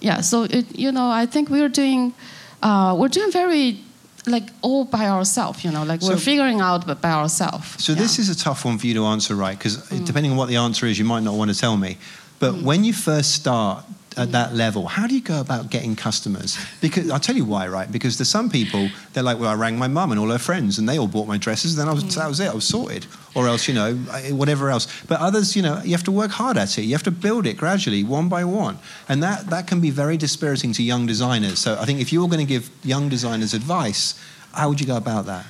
Yeah, 0.00 0.22
so 0.22 0.44
it, 0.44 0.66
you 0.76 0.90
know, 0.90 1.08
I 1.22 1.26
think 1.26 1.48
we're 1.50 1.68
doing 1.68 2.14
uh, 2.62 2.96
we're 2.98 3.12
doing 3.18 3.30
very 3.30 3.78
like 4.26 4.48
all 4.62 4.84
by 4.84 5.06
ourselves. 5.08 5.64
You 5.64 5.70
know, 5.70 5.84
like 5.84 6.00
we're 6.00 6.16
figuring 6.16 6.60
out 6.60 6.86
but 6.86 7.00
by 7.00 7.12
ourselves. 7.12 7.84
So 7.84 7.94
this 7.94 8.18
is 8.18 8.28
a 8.28 8.34
tough 8.34 8.64
one 8.64 8.78
for 8.78 8.86
you 8.86 8.94
to 8.94 9.04
answer, 9.04 9.36
right? 9.36 9.58
Because 9.58 9.76
depending 10.04 10.32
on 10.32 10.38
what 10.38 10.48
the 10.48 10.56
answer 10.56 10.86
is, 10.86 10.98
you 10.98 11.04
might 11.04 11.22
not 11.22 11.34
want 11.34 11.50
to 11.54 11.58
tell 11.58 11.76
me. 11.76 11.98
But 12.38 12.54
when 12.54 12.82
you 12.82 12.92
first 12.92 13.30
start 13.34 13.84
at 14.18 14.32
that 14.32 14.54
level, 14.54 14.86
how 14.86 15.06
do 15.06 15.14
you 15.14 15.20
go 15.20 15.40
about 15.40 15.70
getting 15.70 15.96
customers? 15.96 16.58
Because 16.80 17.10
I'll 17.10 17.20
tell 17.20 17.36
you 17.36 17.44
why, 17.44 17.68
right? 17.68 17.90
Because 17.90 18.18
there's 18.18 18.28
some 18.28 18.50
people 18.50 18.88
they're 19.12 19.22
like, 19.22 19.38
well, 19.38 19.50
I 19.50 19.54
rang 19.54 19.78
my 19.78 19.88
mum 19.88 20.10
and 20.10 20.20
all 20.20 20.30
her 20.30 20.38
friends, 20.38 20.78
and 20.78 20.88
they 20.88 20.98
all 20.98 21.06
bought 21.06 21.28
my 21.28 21.38
dresses. 21.38 21.76
Then 21.76 21.88
I 21.88 21.92
was 21.92 22.14
that 22.14 22.28
was 22.28 22.40
it. 22.40 22.50
I 22.50 22.54
was 22.54 22.64
sorted, 22.64 23.06
or 23.34 23.46
else 23.46 23.68
you 23.68 23.74
know 23.74 23.94
whatever 24.34 24.70
else. 24.70 24.86
But 25.06 25.20
others, 25.20 25.56
you 25.56 25.62
know, 25.62 25.80
you 25.84 25.92
have 25.92 26.04
to 26.04 26.12
work 26.12 26.30
hard 26.30 26.56
at 26.56 26.78
it. 26.78 26.82
You 26.82 26.92
have 26.92 27.02
to 27.04 27.10
build 27.10 27.46
it 27.46 27.56
gradually, 27.56 28.04
one 28.04 28.28
by 28.28 28.44
one, 28.44 28.78
and 29.08 29.22
that 29.22 29.48
that 29.50 29.66
can 29.66 29.80
be 29.80 29.90
very 29.90 30.16
dispiriting 30.16 30.72
to 30.74 30.82
young 30.82 31.06
designers. 31.06 31.58
So 31.58 31.78
I 31.80 31.84
think 31.84 32.00
if 32.00 32.12
you're 32.12 32.28
going 32.28 32.46
to 32.46 32.52
give 32.54 32.70
young 32.84 33.08
designers 33.08 33.54
advice, 33.54 34.18
how 34.52 34.68
would 34.68 34.80
you 34.80 34.86
go 34.86 34.96
about 34.96 35.26
that? 35.26 35.46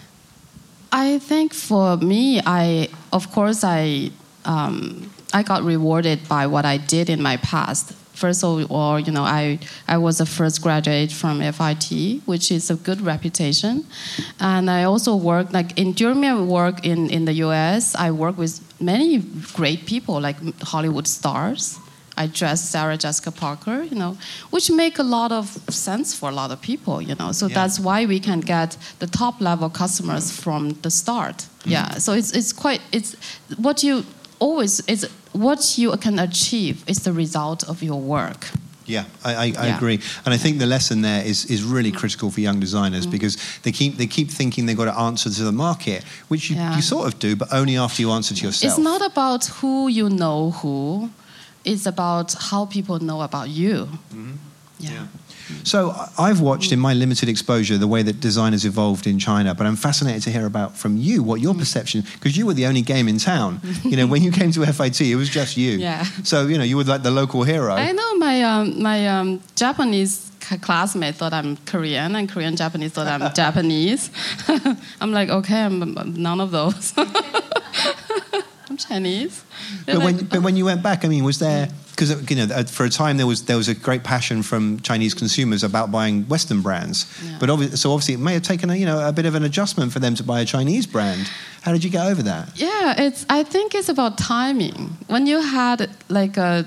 I 0.92 1.19
think 1.19 1.54
for 1.54 1.97
me, 1.97 2.40
I 2.45 2.88
of 3.12 3.33
course 3.33 3.64
I 3.64 4.11
um, 4.45 5.11
I 5.33 5.42
got 5.42 5.62
rewarded 5.62 6.28
by 6.28 6.47
what 6.47 6.64
I 6.64 6.76
did 6.76 7.09
in 7.09 7.23
my 7.23 7.38
past. 7.38 7.95
First 8.24 8.44
of 8.44 8.70
all, 8.70 8.96
you 9.06 9.12
know, 9.16 9.24
I, 9.40 9.58
I 9.94 9.96
was 10.06 10.20
a 10.20 10.26
first 10.38 10.56
graduate 10.66 11.10
from 11.20 11.34
FIT, 11.56 11.88
which 12.30 12.46
is 12.56 12.70
a 12.70 12.76
good 12.88 13.00
reputation, 13.12 13.74
and 14.38 14.64
I 14.78 14.80
also 14.92 15.12
worked 15.30 15.52
like 15.58 15.70
in 15.82 15.92
during 16.00 16.20
my 16.20 16.34
work 16.58 16.76
in, 16.90 17.10
in 17.16 17.22
the 17.28 17.34
U.S. 17.46 17.82
I 18.06 18.08
work 18.24 18.36
with 18.38 18.52
many 18.80 19.18
great 19.60 19.80
people 19.92 20.16
like 20.28 20.36
Hollywood 20.72 21.08
stars. 21.08 21.78
I 22.22 22.26
dressed 22.40 22.70
Sarah 22.70 22.98
Jessica 23.04 23.30
Parker, 23.30 23.82
you 23.90 23.96
know, 24.02 24.12
which 24.50 24.70
make 24.70 24.98
a 24.98 25.02
lot 25.02 25.30
of 25.32 25.46
sense 25.70 26.14
for 26.18 26.28
a 26.28 26.34
lot 26.40 26.50
of 26.54 26.58
people, 26.60 26.96
you 27.08 27.14
know. 27.20 27.32
So 27.32 27.46
Yeah. 27.46 27.54
that's 27.58 27.76
why 27.86 28.06
we 28.06 28.18
can 28.20 28.40
get 28.40 28.76
the 28.98 29.06
top 29.06 29.40
level 29.40 29.68
customers 29.70 30.30
from 30.42 30.62
the 30.82 30.90
start. 30.90 31.36
Mm-hmm. 31.38 31.70
Yeah. 31.70 31.88
So 32.04 32.12
it's 32.20 32.30
it's 32.38 32.52
quite 32.64 32.80
it's 32.92 33.16
what 33.66 33.82
you 33.82 34.04
always 34.42 34.80
is 34.87 35.06
what 35.32 35.61
you 35.78 35.96
can 35.96 36.18
achieve 36.18 36.76
is 36.87 36.99
the 36.99 37.12
result 37.12 37.61
of 37.68 37.82
your 37.82 38.00
work. 38.00 38.42
Yeah, 38.87 39.04
I, 39.25 39.32
I, 39.34 39.44
I 39.44 39.66
Yeah. 39.66 39.76
agree, 39.76 39.99
and 40.25 40.34
I 40.34 40.38
think 40.38 40.58
the 40.58 40.66
lesson 40.66 41.02
there 41.02 41.25
is, 41.30 41.44
is 41.44 41.62
really 41.62 41.92
critical 41.92 42.30
for 42.30 42.40
young 42.40 42.61
designers 42.61 43.06
Mm. 43.06 43.11
because 43.11 43.37
they 43.62 43.72
keep 43.72 43.96
they 43.96 44.06
keep 44.08 44.28
thinking 44.30 44.66
they've 44.66 44.76
got 44.84 44.90
to 44.94 45.00
answer 45.08 45.30
to 45.30 45.44
the 45.44 45.52
market, 45.52 46.02
which 46.28 46.50
you, 46.50 46.56
Yeah. 46.56 46.76
you 46.76 46.82
sort 46.82 47.06
of 47.08 47.12
do, 47.18 47.37
but 47.37 47.49
only 47.52 47.76
after 47.78 48.02
you 48.02 48.12
answer 48.12 48.34
to 48.34 48.42
yourself. 48.46 48.64
It's 48.72 48.82
not 48.90 49.00
about 49.12 49.42
who 49.61 49.88
you 49.99 50.08
know 50.08 50.50
who. 50.61 51.11
It's 51.64 51.87
about 51.87 52.34
how 52.50 52.66
people 52.66 52.99
know 52.99 53.20
about 53.22 53.49
you. 53.49 53.88
Yeah. 54.80 55.06
So 55.64 55.94
I've 56.18 56.40
watched 56.40 56.72
in 56.72 56.78
my 56.78 56.94
limited 56.94 57.28
exposure 57.28 57.78
the 57.78 57.87
way 57.88 58.02
that 58.02 58.20
designers 58.20 58.64
evolved 58.64 59.06
in 59.06 59.18
China, 59.18 59.54
but 59.54 59.66
I'm 59.66 59.76
fascinated 59.76 60.22
to 60.25 60.30
hear 60.30 60.46
about 60.46 60.76
from 60.76 60.96
you 60.96 61.22
what 61.22 61.40
your 61.40 61.54
perception 61.54 62.04
because 62.14 62.37
you 62.37 62.46
were 62.46 62.54
the 62.54 62.66
only 62.66 62.82
game 62.82 63.08
in 63.08 63.18
town. 63.18 63.61
you 63.82 63.96
know, 63.96 64.06
when 64.06 64.22
you 64.22 64.32
came 64.32 64.50
to 64.52 64.66
FIT, 64.72 65.00
it 65.00 65.16
was 65.16 65.28
just 65.28 65.56
you. 65.56 65.72
Yeah. 65.72 66.04
So 66.25 66.46
you 66.46 66.58
know, 66.58 66.64
you 66.64 66.76
were 66.76 66.84
like 66.84 67.02
the 67.02 67.11
local 67.11 67.42
hero. 67.42 67.75
I 67.75 67.92
know 67.92 68.16
my 68.16 68.42
um, 68.42 68.82
my 68.82 69.08
um, 69.08 69.40
Japanese 69.56 70.32
classmate 70.61 71.14
thought 71.14 71.32
I'm 71.32 71.56
Korean, 71.58 72.16
and 72.16 72.28
Korean 72.28 72.56
Japanese 72.56 72.92
thought 72.92 73.06
I'm 73.06 73.32
Japanese. 73.42 74.11
I'm 75.00 75.12
like, 75.12 75.28
okay, 75.28 75.62
I'm, 75.62 75.96
I'm 75.99 76.14
none 76.14 76.40
of 76.40 76.50
those. 76.50 76.92
I'm 76.96 78.76
Chinese. 78.76 79.44
They're 79.84 79.96
But 79.96 80.04
when, 80.04 80.16
like, 80.16 80.28
but 80.30 80.42
when 80.42 80.56
you 80.56 80.64
went 80.64 80.82
back, 80.82 81.04
I 81.04 81.08
mean, 81.08 81.25
was 81.25 81.38
there 81.38 81.68
because 81.92 82.11
you 82.30 82.37
know 82.37 82.46
for 82.64 82.84
a 82.84 82.90
time 82.90 83.16
there 83.16 83.26
was 83.26 83.44
there 83.44 83.56
was 83.56 83.68
a 83.68 83.75
great 83.75 84.02
passion 84.02 84.42
from 84.42 84.80
Chinese 84.80 85.14
consumers 85.14 85.62
about 85.62 85.90
buying 85.90 86.25
Western 86.28 86.61
brands, 86.62 87.06
Yeah. 87.25 87.37
but 87.40 87.49
obvi- 87.49 87.76
so 87.76 87.92
obviously 87.92 88.14
it 88.14 88.20
may 88.20 88.34
have 88.34 88.42
taken 88.42 88.70
a 88.70 88.75
you 88.76 88.87
know 88.87 88.99
a 89.08 89.12
bit 89.12 89.26
of 89.26 89.34
an 89.34 89.44
adjustment 89.44 89.92
for 89.92 90.00
them 90.00 90.14
to 90.16 90.22
buy 90.22 90.40
a 90.40 90.44
Chinese 90.44 90.87
brand. 90.87 91.28
How 91.62 91.72
did 91.72 91.84
you 91.84 91.90
get 91.90 92.06
over 92.06 92.22
that? 92.25 92.49
Yeah, 92.56 92.94
it's. 93.06 93.25
I 93.28 93.44
think 93.44 93.75
it's 93.75 93.88
about 93.88 94.18
timing. 94.18 94.96
When 95.06 95.26
you 95.26 95.40
had 95.40 95.88
like 96.08 96.37
a 96.37 96.64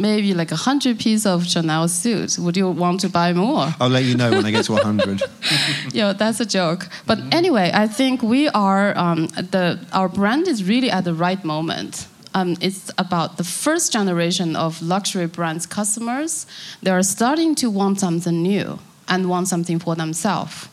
maybe 0.00 0.32
like 0.32 0.52
a 0.52 0.56
hundred 0.56 0.98
piece 0.98 1.26
of 1.26 1.44
Chanel 1.44 1.88
suits, 1.88 2.38
would 2.38 2.56
you 2.56 2.70
want 2.70 3.00
to 3.00 3.08
buy 3.08 3.32
more? 3.32 3.74
I'll 3.80 3.90
let 3.90 4.04
you 4.04 4.14
know 4.16 4.30
when 4.30 4.46
I 4.46 4.50
get 4.52 4.64
to 4.66 4.76
hundred. 4.76 5.20
yeah, 5.92 6.12
that's 6.14 6.40
a 6.40 6.46
joke. 6.46 6.88
But 7.04 7.18
anyway, 7.32 7.70
I 7.74 7.88
think 7.88 8.22
we 8.22 8.48
are 8.54 8.96
um, 8.96 9.26
the 9.26 9.78
our 9.92 10.08
brand 10.08 10.46
is 10.48 10.62
really 10.62 10.90
at 10.90 11.04
the 11.04 11.14
right 11.14 11.44
moment. 11.44 12.06
Um, 12.38 12.56
it's 12.60 12.90
about 12.98 13.36
the 13.36 13.44
first 13.44 13.92
generation 13.92 14.54
of 14.54 14.80
luxury 14.80 15.26
brands 15.26 15.66
customers. 15.66 16.46
They 16.82 16.90
are 16.90 17.02
starting 17.02 17.54
to 17.56 17.70
want 17.70 17.98
something 18.00 18.42
new 18.42 18.78
and 19.08 19.28
want 19.28 19.48
something 19.48 19.80
for 19.80 19.96
themselves, 19.96 20.68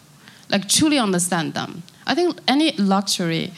like 0.50 0.70
truly 0.70 1.00
understand 1.00 1.54
them. 1.54 1.82
I 2.06 2.14
think 2.14 2.38
any 2.48 2.74
luxury 2.74 3.52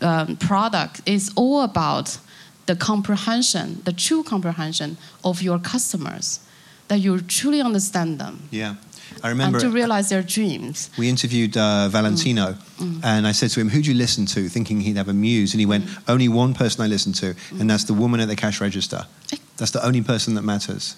um, 0.00 0.36
product 0.36 1.00
is 1.06 1.30
all 1.36 1.62
about 1.62 2.18
the 2.66 2.74
comprehension, 2.74 3.82
the 3.84 3.92
true 3.92 4.22
comprehension 4.24 4.96
of 5.22 5.42
your 5.42 5.58
customers, 5.60 6.40
that 6.88 6.98
you 6.98 7.20
truly 7.20 7.60
understand 7.60 8.18
them 8.18 8.48
Yeah, 8.50 8.74
I 9.24 9.28
remember. 9.30 9.58
and 9.58 9.64
to 9.66 9.70
realize 9.80 10.08
their 10.10 10.22
dreams. 10.22 10.90
We 10.98 11.08
interviewed 11.08 11.56
uh, 11.56 11.88
Valentino, 11.88 12.46
Mm. 12.78 13.00
and 13.04 13.26
I 13.26 13.32
said 13.32 13.50
to 13.52 13.60
him, 13.60 13.68
"Who 13.70 13.80
do 13.82 13.88
you 13.92 13.96
listen 13.96 14.26
to?" 14.26 14.48
Thinking 14.48 14.80
he'd 14.82 14.96
have 14.96 15.08
a 15.10 15.14
muse, 15.14 15.54
and 15.54 15.60
he 15.60 15.66
went, 15.66 15.84
Mm. 15.86 15.98
"Only 16.14 16.28
one 16.28 16.52
person 16.54 16.84
I 16.84 16.88
listen 16.88 17.12
to, 17.14 17.26
and 17.60 17.70
that's 17.70 17.84
the 17.84 17.94
woman 17.94 18.20
at 18.20 18.28
the 18.28 18.36
cash 18.36 18.60
register. 18.60 19.06
That's 19.56 19.70
the 19.70 19.82
only 19.86 20.02
person 20.02 20.34
that 20.34 20.42
matters." 20.44 20.94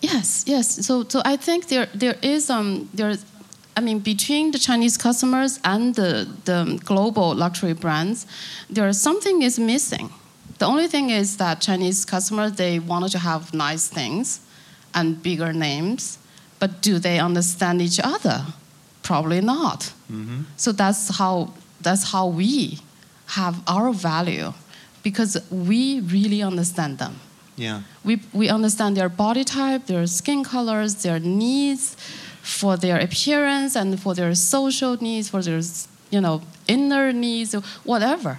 Yes, 0.00 0.42
yes. 0.46 0.66
So, 0.86 1.04
so 1.08 1.20
I 1.24 1.36
think 1.36 1.66
there 1.68 1.86
there 1.94 2.16
is 2.22 2.50
um 2.50 2.88
there, 2.96 3.16
I 3.76 3.80
mean 3.80 4.00
between 4.00 4.50
the 4.52 4.58
Chinese 4.58 4.96
customers 4.98 5.60
and 5.62 5.94
the 5.94 6.26
the 6.44 6.80
global 6.84 7.34
luxury 7.44 7.74
brands, 7.74 8.26
there 8.74 8.88
is 8.88 9.00
something 9.00 9.42
is 9.42 9.58
missing. 9.58 10.10
The 10.58 10.66
only 10.66 10.88
thing 10.88 11.10
is 11.10 11.36
that 11.36 11.60
Chinese 11.60 12.04
customers 12.04 12.52
they 12.52 12.78
wanted 12.80 13.12
to 13.12 13.18
have 13.18 13.42
nice 13.54 13.86
things, 13.88 14.40
and 14.94 15.22
bigger 15.22 15.52
names, 15.52 16.18
but 16.62 16.80
do 16.80 17.00
they 17.00 17.18
understand 17.18 17.82
each 17.82 17.98
other? 18.14 18.38
Probably 19.02 19.40
not. 19.40 19.80
Mm-hmm. 20.08 20.42
So 20.56 20.70
that's 20.70 21.18
how 21.18 21.34
that's 21.80 22.12
how 22.12 22.28
we 22.28 22.78
have 23.38 23.54
our 23.66 23.92
value, 23.92 24.52
because 25.02 25.32
we 25.50 25.98
really 25.98 26.40
understand 26.40 26.98
them. 26.98 27.14
Yeah. 27.56 27.82
We, 28.04 28.20
we 28.32 28.48
understand 28.48 28.96
their 28.96 29.08
body 29.08 29.42
type, 29.42 29.86
their 29.86 30.06
skin 30.06 30.44
colors, 30.44 31.02
their 31.02 31.18
needs 31.18 31.96
for 32.42 32.76
their 32.76 32.98
appearance 33.00 33.74
and 33.74 33.98
for 34.00 34.14
their 34.14 34.32
social 34.36 34.96
needs, 35.02 35.28
for 35.28 35.42
their 35.42 35.60
you 36.10 36.20
know 36.20 36.42
inner 36.68 37.12
needs, 37.12 37.54
whatever. 37.82 38.38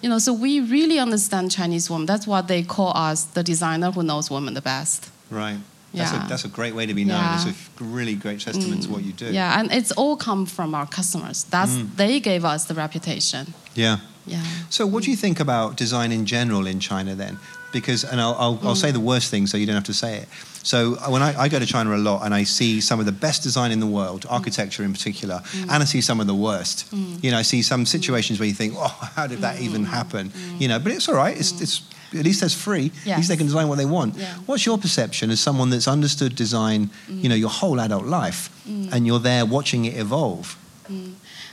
You 0.00 0.08
know, 0.08 0.18
so 0.18 0.32
we 0.32 0.60
really 0.60 0.98
understand 0.98 1.50
Chinese 1.50 1.90
women. 1.90 2.06
That's 2.06 2.26
what 2.26 2.48
they 2.48 2.62
call 2.62 2.96
us 2.96 3.24
the 3.24 3.42
designer 3.42 3.90
who 3.90 4.02
knows 4.02 4.30
women 4.30 4.54
the 4.54 4.62
best. 4.62 5.10
Right. 5.30 5.58
That's, 5.94 6.12
Yeah. 6.12 6.26
a, 6.26 6.28
that's 6.28 6.44
a 6.44 6.48
great 6.48 6.74
way 6.74 6.86
to 6.86 6.94
be 6.94 7.04
known. 7.04 7.20
Yeah. 7.20 7.48
It's 7.48 7.58
a 7.80 7.84
really 7.84 8.14
great 8.14 8.40
testament 8.40 8.82
to 8.82 8.88
mm. 8.88 8.92
what 8.92 9.02
you 9.04 9.12
do. 9.12 9.26
Yeah, 9.26 9.58
and 9.58 9.70
it's 9.72 9.92
all 9.92 10.16
come 10.16 10.46
from 10.46 10.74
our 10.74 10.86
customers. 10.86 11.44
That's 11.44 11.72
mm. 11.72 11.96
they 11.96 12.20
gave 12.20 12.44
us 12.44 12.64
the 12.64 12.74
reputation. 12.74 13.54
Yeah. 13.74 13.98
Yeah. 14.26 14.42
So, 14.70 14.86
what 14.86 15.04
do 15.04 15.10
you 15.10 15.16
think 15.16 15.40
about 15.40 15.76
design 15.76 16.12
in 16.12 16.26
general 16.26 16.66
in 16.66 16.80
China 16.80 17.14
then? 17.14 17.38
Because, 17.72 18.04
and 18.04 18.20
I'll, 18.20 18.34
I'll, 18.34 18.60
I'll 18.62 18.74
mm. 18.74 18.76
say 18.76 18.90
the 18.90 19.00
worst 19.00 19.30
thing 19.30 19.46
so 19.46 19.56
you 19.56 19.66
don't 19.66 19.74
have 19.74 19.84
to 19.84 19.94
say 19.94 20.18
it. 20.18 20.28
So, 20.62 20.96
uh, 20.96 21.10
when 21.10 21.22
I, 21.22 21.34
I 21.40 21.48
go 21.48 21.58
to 21.58 21.66
China 21.66 21.94
a 21.94 21.98
lot 21.98 22.24
and 22.24 22.32
I 22.32 22.44
see 22.44 22.80
some 22.80 23.00
of 23.00 23.06
the 23.06 23.12
best 23.12 23.42
design 23.42 23.72
in 23.72 23.80
the 23.80 23.86
world, 23.86 24.26
architecture 24.28 24.84
in 24.84 24.92
particular, 24.92 25.42
and 25.62 25.82
I 25.82 25.84
see 25.84 26.00
some 26.00 26.20
of 26.20 26.26
the 26.26 26.34
worst. 26.34 26.92
You 26.92 27.30
know, 27.32 27.38
I 27.38 27.42
see 27.42 27.62
some 27.62 27.84
situations 27.84 28.38
where 28.38 28.48
you 28.48 28.54
think, 28.54 28.74
oh, 28.76 29.10
how 29.16 29.26
did 29.26 29.40
that 29.40 29.60
even 29.60 29.84
happen? 29.84 30.30
You 30.58 30.68
know, 30.68 30.78
but 30.78 30.92
it's 30.92 31.08
all 31.08 31.16
right. 31.16 31.36
It's, 31.36 31.60
it's, 31.60 31.82
at 32.14 32.24
least 32.24 32.40
that's 32.40 32.54
free. 32.54 32.92
At 33.06 33.16
least 33.18 33.28
they 33.28 33.36
can 33.36 33.46
design 33.46 33.68
what 33.68 33.78
they 33.78 33.86
want. 33.86 34.16
Yeah. 34.16 34.34
What's 34.46 34.64
your 34.66 34.78
perception 34.78 35.30
as 35.30 35.40
someone 35.40 35.70
that's 35.70 35.88
understood 35.88 36.34
design, 36.36 36.90
you 37.08 37.28
know, 37.28 37.34
your 37.34 37.50
whole 37.50 37.80
adult 37.80 38.06
life, 38.06 38.50
and 38.66 39.06
you're 39.06 39.20
there 39.20 39.44
watching 39.46 39.84
it 39.84 39.96
evolve? 39.96 40.56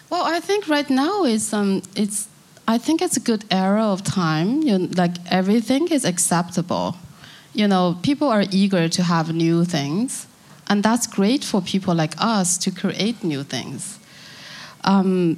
Well, 0.09 0.25
I 0.25 0.39
think 0.39 0.67
right 0.67 0.89
now 0.89 1.23
is 1.23 1.53
um, 1.53 1.81
it's. 1.95 2.27
I 2.67 2.77
think 2.77 3.01
it's 3.01 3.17
a 3.17 3.19
good 3.19 3.45
era 3.49 3.83
of 3.83 4.03
time. 4.03 4.61
You 4.61 4.77
like 4.95 5.15
everything 5.31 5.87
is 5.91 6.05
acceptable. 6.05 6.95
You 7.53 7.67
know, 7.67 7.97
people 8.03 8.27
are 8.27 8.43
eager 8.51 8.87
to 8.89 9.03
have 9.03 9.33
new 9.33 9.65
things, 9.65 10.27
and 10.67 10.83
that's 10.83 11.07
great 11.07 11.43
for 11.43 11.61
people 11.61 11.95
like 11.95 12.13
us 12.19 12.57
to 12.59 12.71
create 12.71 13.23
new 13.23 13.43
things. 13.43 13.97
Um, 14.83 15.37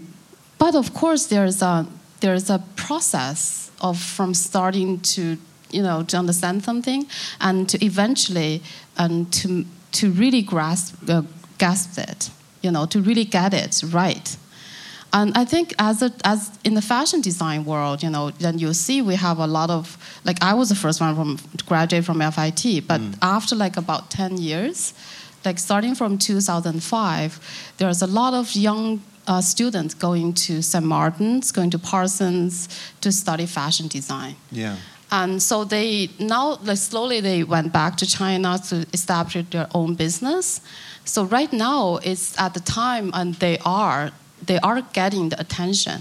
but 0.57 0.75
of 0.75 0.93
course, 0.93 1.27
there's 1.27 1.61
a 1.61 1.85
there's 2.21 2.49
a 2.49 2.63
process 2.75 3.71
of 3.81 3.99
from 3.99 4.33
starting 4.33 4.99
to 4.99 5.37
you 5.71 5.81
know, 5.81 6.03
to 6.03 6.17
understand 6.17 6.63
something, 6.63 7.07
and 7.39 7.67
to 7.69 7.83
eventually, 7.83 8.61
and 8.97 9.31
to 9.33 9.65
to 9.93 10.11
really 10.11 10.41
grasp 10.41 10.95
uh, 11.09 11.23
grasp 11.59 11.97
it, 11.97 12.29
you 12.61 12.71
know, 12.71 12.85
to 12.85 13.01
really 13.01 13.25
get 13.25 13.53
it 13.53 13.83
right. 13.91 14.37
And 15.13 15.37
I 15.37 15.43
think 15.43 15.73
as 15.77 16.01
a, 16.01 16.11
as 16.23 16.57
in 16.63 16.73
the 16.73 16.81
fashion 16.81 17.19
design 17.19 17.65
world, 17.65 18.01
you 18.01 18.09
know, 18.09 18.31
then 18.31 18.59
you 18.59 18.73
see 18.73 19.01
we 19.01 19.15
have 19.15 19.39
a 19.39 19.47
lot 19.47 19.69
of 19.69 19.97
like 20.23 20.41
I 20.41 20.53
was 20.53 20.69
the 20.69 20.75
first 20.75 21.01
one 21.01 21.15
from 21.15 21.37
to 21.57 21.65
graduate 21.65 22.05
from 22.05 22.19
FIT, 22.31 22.87
but 22.87 23.01
after 23.21 23.55
like 23.55 23.77
about 23.77 24.09
ten 24.09 24.37
years, 24.37 24.93
like 25.43 25.59
starting 25.59 25.95
from 25.95 26.17
2005, 26.17 27.73
there's 27.77 28.01
a 28.01 28.07
lot 28.07 28.33
of 28.33 28.55
young 28.55 29.01
uh, 29.31 29.39
students 29.39 29.93
going 29.93 30.33
to 30.33 30.61
St. 30.61 30.85
Martin's, 30.85 31.53
going 31.53 31.69
to 31.69 31.79
Parsons 31.79 32.67
to 32.99 33.11
study 33.13 33.45
fashion 33.45 33.87
design. 33.87 34.35
Yeah. 34.51 34.75
And 35.09 35.41
so 35.41 35.63
they 35.63 36.09
now, 36.19 36.57
like 36.63 36.77
slowly, 36.77 37.21
they 37.21 37.43
went 37.43 37.71
back 37.71 37.95
to 38.01 38.05
China 38.05 38.59
to 38.69 38.75
establish 38.93 39.45
their 39.49 39.69
own 39.73 39.95
business. 39.95 40.59
So 41.05 41.23
right 41.23 41.51
now, 41.53 41.99
it's 42.03 42.37
at 42.45 42.53
the 42.53 42.59
time, 42.59 43.11
and 43.13 43.35
they 43.35 43.57
are 43.65 44.11
they 44.49 44.59
are 44.59 44.81
getting 44.93 45.29
the 45.29 45.39
attention. 45.39 45.99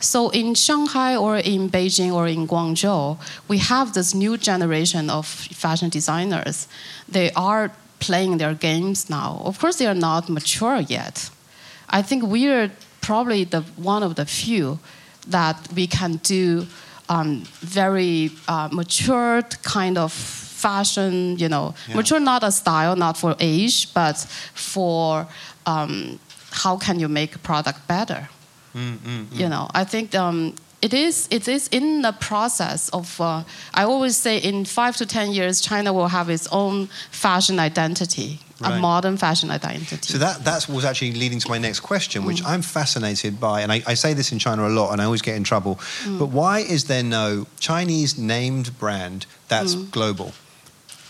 So 0.00 0.30
in 0.30 0.54
Shanghai 0.54 1.16
or 1.16 1.36
in 1.36 1.70
Beijing 1.70 2.12
or 2.12 2.26
in 2.26 2.46
Guangzhou, 2.48 3.18
we 3.48 3.58
have 3.58 3.92
this 3.92 4.12
new 4.14 4.36
generation 4.36 5.08
of 5.08 5.26
fashion 5.26 5.88
designers. 5.88 6.68
They 7.08 7.30
are 7.32 7.70
playing 7.98 8.38
their 8.38 8.54
games 8.54 9.08
now. 9.08 9.40
Of 9.44 9.58
course, 9.60 9.76
they 9.78 9.86
are 9.86 10.00
not 10.08 10.28
mature 10.28 10.80
yet. 10.80 11.30
I 11.88 12.02
think 12.02 12.24
we 12.24 12.48
are 12.48 12.70
probably 13.00 13.44
the 13.44 13.62
one 13.76 14.02
of 14.02 14.14
the 14.14 14.24
few 14.26 14.78
that 15.30 15.56
we 15.74 15.86
can 15.86 16.20
do 16.22 16.66
um, 17.08 17.44
very 17.60 18.30
uh, 18.48 18.68
matured 18.72 19.62
kind 19.62 19.96
of 19.98 20.12
fashion. 20.12 21.38
You 21.38 21.48
know, 21.48 21.74
Yeah. 21.88 21.96
mature 21.96 22.20
not 22.20 22.42
a 22.42 22.50
style, 22.50 22.96
not 22.96 23.16
for 23.16 23.34
age, 23.38 23.92
but 23.94 24.16
for 24.54 25.26
um, 25.66 26.18
how 26.50 26.76
can 26.78 26.98
you 27.00 27.08
make 27.08 27.34
a 27.34 27.38
product 27.38 27.86
better. 27.86 28.28
You 29.32 29.48
know, 29.48 29.68
I 29.74 29.84
think 29.84 30.14
um, 30.14 30.52
it 30.82 30.92
is 30.92 31.26
it 31.30 31.48
is 31.48 31.68
in 31.68 32.02
the 32.02 32.12
process 32.12 32.90
of. 32.90 33.18
Uh, 33.20 33.42
I 33.72 33.84
always 33.84 34.16
say 34.16 34.36
in 34.36 34.64
five 34.66 34.96
to 34.98 35.06
ten 35.06 35.32
years, 35.32 35.62
China 35.62 35.92
will 35.94 36.08
have 36.08 36.28
its 36.28 36.46
own 36.52 36.88
fashion 37.10 37.58
identity, 37.58 38.38
a 38.60 38.78
modern 38.78 39.16
fashion 39.16 39.50
identity. 39.50 40.12
So 40.12 40.18
that 40.18 40.44
that 40.44 40.68
was 40.68 40.84
actually 40.84 41.12
leading 41.12 41.38
to 41.40 41.48
my 41.48 41.58
next 41.58 41.80
question, 41.80 42.24
which 42.24 42.42
mm. 42.42 42.48
I'm 42.48 42.62
fascinated 42.62 43.38
by, 43.38 43.60
and 43.60 43.70
I, 43.70 43.82
I 43.86 43.94
say 43.94 44.14
this 44.14 44.32
in 44.32 44.38
China 44.38 44.66
a 44.66 44.70
lot, 44.70 44.92
and 44.92 45.00
I 45.00 45.04
always 45.04 45.22
get 45.22 45.36
in 45.36 45.44
trouble. 45.44 45.76
Mm. 46.04 46.18
But 46.18 46.26
why 46.26 46.60
is 46.60 46.84
there 46.84 47.02
no 47.02 47.46
Chinese 47.60 48.18
named 48.18 48.78
brand 48.78 49.26
that's 49.48 49.74
mm. 49.74 49.90
global? 49.90 50.32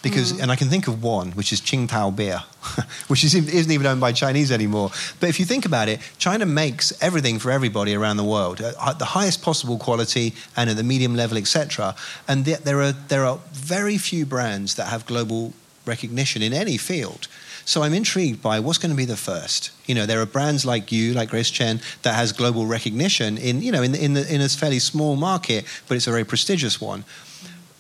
Because, 0.03 0.39
and 0.39 0.53
I 0.53 0.57
can 0.57 0.69
think 0.69 0.87
of 0.87 1.03
one, 1.03 1.33
which 1.33 1.53
is 1.53 1.61
Tsingtao 1.61 2.15
beer, 2.15 2.39
which 3.09 3.25
is, 3.25 3.35
isn't 3.35 3.73
even 3.73 3.89
owned 3.89 4.01
by 4.01 4.13
Chinese 4.13 4.53
anymore. 4.53 4.91
But 5.19 5.31
if 5.31 5.41
you 5.41 5.45
think 5.45 5.67
about 5.67 5.89
it, 5.89 5.99
China 6.19 6.47
makes 6.47 6.93
everything 7.03 7.41
for 7.41 7.51
everybody 7.51 7.93
around 7.93 8.17
the 8.17 8.25
world 8.25 8.61
at 8.61 8.77
at 8.87 8.99
the 9.01 9.05
highest 9.05 9.43
possible 9.43 9.79
quality 9.79 10.35
and 10.57 10.71
at 10.71 10.77
the 10.77 10.85
medium 10.85 11.17
level, 11.17 11.37
etc. 11.37 11.97
And 12.29 12.47
yet 12.47 12.65
there 12.65 12.81
are 12.83 12.93
there 12.93 13.25
are 13.25 13.41
very 13.53 13.99
few 13.99 14.27
brands 14.27 14.77
that 14.77 14.87
have 14.89 15.07
global 15.07 15.53
recognition 15.87 16.43
in 16.43 16.53
any 16.53 16.77
field. 16.77 17.29
So 17.65 17.83
I'm 17.83 17.95
intrigued 17.95 18.41
by 18.43 18.61
what's 18.61 18.79
going 18.79 18.91
to 18.93 18.97
be 18.97 19.05
the 19.05 19.17
first. 19.17 19.73
You 19.87 19.95
know, 19.97 20.07
there 20.07 20.21
are 20.21 20.27
brands 20.27 20.65
like 20.65 20.93
you, 20.93 21.15
like 21.15 21.31
Grace 21.31 21.51
Chen, 21.51 21.81
that 22.03 22.15
has 22.15 22.33
global 22.33 22.67
recognition 22.67 23.37
in 23.39 23.61
you 23.61 23.73
know 23.73 23.83
in 23.83 23.93
the, 23.93 24.05
in, 24.05 24.15
the, 24.15 24.35
in 24.35 24.41
a 24.41 24.49
fairly 24.49 24.79
small 24.79 25.17
market, 25.17 25.65
but 25.89 25.97
it's 25.97 26.07
a 26.07 26.11
very 26.11 26.25
prestigious 26.25 26.81
one. 26.81 27.05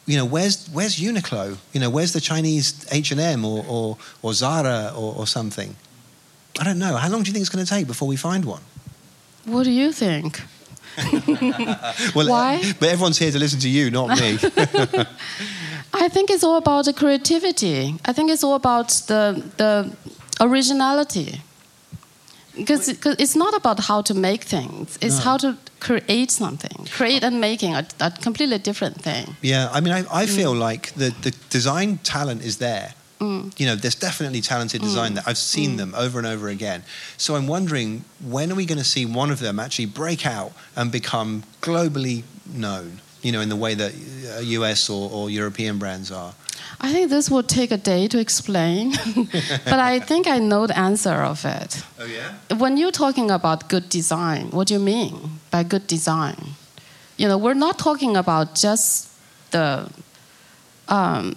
You 0.06 0.16
know, 0.16 0.25
where's 0.25 0.68
where's 0.68 0.96
Uniqlo? 0.96 1.58
You 1.72 1.80
know, 1.80 1.90
where's 1.90 2.12
the 2.12 2.20
Chinese 2.20 2.86
H 2.90 3.12
and 3.12 3.20
M 3.20 3.44
or, 3.44 3.64
or 3.68 3.98
or 4.22 4.32
Zara 4.32 4.92
or, 4.96 5.14
or 5.16 5.26
something? 5.26 5.76
I 6.58 6.64
don't 6.64 6.78
know. 6.78 6.96
How 6.96 7.08
long 7.08 7.22
do 7.22 7.28
you 7.28 7.32
think 7.32 7.42
it's 7.42 7.54
going 7.54 7.64
to 7.64 7.70
take 7.70 7.86
before 7.86 8.08
we 8.08 8.16
find 8.16 8.44
one? 8.44 8.62
what 9.46 9.62
do 9.64 9.70
you 9.70 9.92
think? 9.92 10.42
Well, 12.14 12.28
Why? 12.28 12.73
but 12.80 12.88
everyone's 12.88 13.19
here 13.19 13.30
to 13.30 13.38
listen 13.38 13.60
to 13.60 13.69
you, 13.69 13.90
not 13.90 14.19
me. 14.19 14.38
I 16.06 16.08
think 16.08 16.30
it's 16.30 16.45
all 16.45 16.56
about 16.56 16.84
the 16.84 16.92
creativity. 16.92 17.97
I 18.04 18.12
think 18.12 18.30
it's 18.30 18.45
all 18.45 18.54
about 18.54 18.88
the 19.10 19.23
the 19.56 19.71
originality. 20.40 21.40
Because 22.54 22.88
it's 23.25 23.36
not 23.36 23.54
about 23.60 23.78
how 23.88 24.02
to 24.02 24.14
make 24.14 24.42
things; 24.45 24.99
it's 25.00 25.19
No. 25.19 25.25
how 25.28 25.36
to 25.45 25.56
create 25.80 26.30
something. 26.30 26.78
Create 26.99 27.23
and 27.26 27.40
making 27.40 27.75
are 27.75 27.86
a 28.00 28.10
completely 28.26 28.58
different 28.58 28.97
thing. 29.02 29.36
Yeah, 29.42 29.76
I 29.76 29.80
mean, 29.82 29.95
I, 29.99 30.00
I 30.23 30.25
mm. 30.26 30.36
feel 30.38 30.54
like 30.69 30.82
the, 30.95 31.10
the 31.25 31.32
design 31.50 31.99
talent 32.02 32.42
is 32.42 32.56
there. 32.56 32.88
Mm. 33.21 33.52
You 33.60 33.66
know, 33.69 33.76
there's 33.82 34.00
definitely 34.08 34.40
talented 34.40 34.80
design 34.80 35.10
mm. 35.10 35.16
that 35.16 35.25
I've 35.28 35.42
seen 35.54 35.76
them 35.76 35.92
over 36.04 36.19
and 36.19 36.26
over 36.34 36.49
again. 36.49 36.82
So 37.16 37.34
I'm 37.36 37.49
wondering 37.56 38.04
when 38.34 38.52
are 38.52 38.58
we 38.62 38.66
going 38.66 38.82
to 38.86 38.90
see 38.97 39.04
one 39.23 39.30
of 39.34 39.38
them 39.38 39.58
actually 39.58 39.90
break 40.02 40.25
out 40.25 40.52
and 40.76 40.92
become 40.92 41.42
globally 41.60 42.23
known? 42.47 43.00
You 43.23 43.33
know, 43.33 43.41
in 43.41 43.49
the 43.49 43.57
way 43.57 43.75
that 43.75 43.93
uh, 43.93 44.41
US 44.41 44.89
or, 44.91 45.11
or 45.11 45.31
European 45.31 45.79
brands 45.79 46.11
are. 46.11 46.35
I 46.81 46.93
think 46.93 47.11
this 47.11 47.31
will 47.31 47.43
take 47.43 47.71
a 47.71 47.76
day 47.76 48.07
to 48.09 48.19
explain, 48.19 48.91
but 49.65 49.79
I 49.79 49.99
think 49.99 50.26
I 50.26 50.39
know 50.39 50.67
the 50.67 50.79
answer 50.79 51.23
of 51.23 51.45
it. 51.45 51.83
Oh 51.99 52.05
yeah. 52.05 52.57
When 52.59 52.76
you're 52.76 52.93
talking 52.93 53.31
about 53.31 53.69
good 53.69 53.89
design, 53.89 54.50
what 54.50 54.69
do 54.69 54.75
you 54.75 54.81
mean 54.81 55.41
by 55.50 55.63
good 55.63 55.87
design? 55.87 56.37
You 57.17 57.29
know, 57.29 57.39
we're 57.39 57.55
not 57.55 57.79
talking 57.79 58.17
about 58.17 58.55
just 58.55 59.11
the 59.50 59.91
um, 60.89 61.37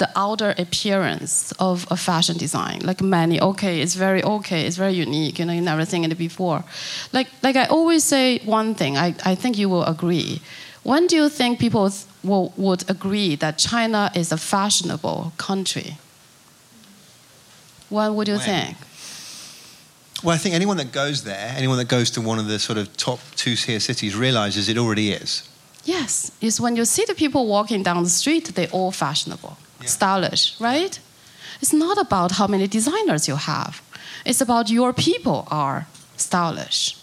the 0.00 0.08
outer 0.16 0.54
appearance 0.56 1.52
of 1.58 1.86
a 1.90 1.96
fashion 1.96 2.36
design. 2.38 2.80
Like 2.82 3.02
many, 3.02 3.40
okay, 3.40 3.82
it's 3.82 3.94
very 3.94 4.22
okay, 4.22 4.66
it's 4.66 4.76
very 4.76 4.94
unique. 4.94 5.38
You 5.38 5.44
know, 5.44 5.52
you 5.52 5.60
never 5.60 5.84
seen 5.84 6.04
it 6.04 6.18
before. 6.18 6.64
Like 7.12 7.28
like 7.42 7.56
I 7.56 7.66
always 7.66 8.02
say 8.04 8.38
one 8.44 8.74
thing. 8.74 8.96
I, 8.96 9.14
I 9.24 9.34
think 9.34 9.58
you 9.58 9.68
will 9.68 9.84
agree. 9.84 10.40
When 10.82 11.06
do 11.06 11.16
you 11.16 11.28
think 11.28 11.58
people 11.58 11.90
will, 12.24 12.52
would 12.56 12.88
agree 12.90 13.36
that 13.36 13.58
China 13.58 14.10
is 14.14 14.32
a 14.32 14.36
fashionable 14.38 15.32
country? 15.36 15.98
When 17.90 18.14
would 18.14 18.28
you 18.28 18.36
When? 18.36 18.44
think? 18.44 18.76
Well, 20.22 20.34
I 20.34 20.38
think 20.38 20.54
anyone 20.54 20.76
that 20.76 20.92
goes 20.92 21.22
there, 21.24 21.54
anyone 21.56 21.78
that 21.78 21.88
goes 21.88 22.10
to 22.10 22.20
one 22.20 22.38
of 22.38 22.46
the 22.46 22.58
sort 22.58 22.78
of 22.78 22.94
top 22.96 23.20
two 23.36 23.56
tier 23.56 23.80
cities, 23.80 24.14
realizes 24.14 24.68
it 24.68 24.76
already 24.76 25.12
is. 25.12 25.42
Yes, 25.84 26.30
it's 26.40 26.60
when 26.60 26.76
you 26.76 26.84
see 26.84 27.04
the 27.06 27.14
people 27.14 27.46
walking 27.46 27.82
down 27.82 28.02
the 28.04 28.10
street, 28.10 28.54
they're 28.54 28.68
all 28.70 28.92
fashionable, 28.92 29.56
Yeah. 29.80 29.86
stylish, 29.88 30.54
right? 30.60 30.98
It's 31.62 31.72
not 31.72 31.98
about 31.98 32.32
how 32.32 32.46
many 32.46 32.66
designers 32.68 33.26
you 33.28 33.36
have. 33.36 33.80
It's 34.24 34.40
about 34.42 34.68
your 34.70 34.92
people 34.92 35.46
are 35.50 35.86
stylish. 36.16 36.96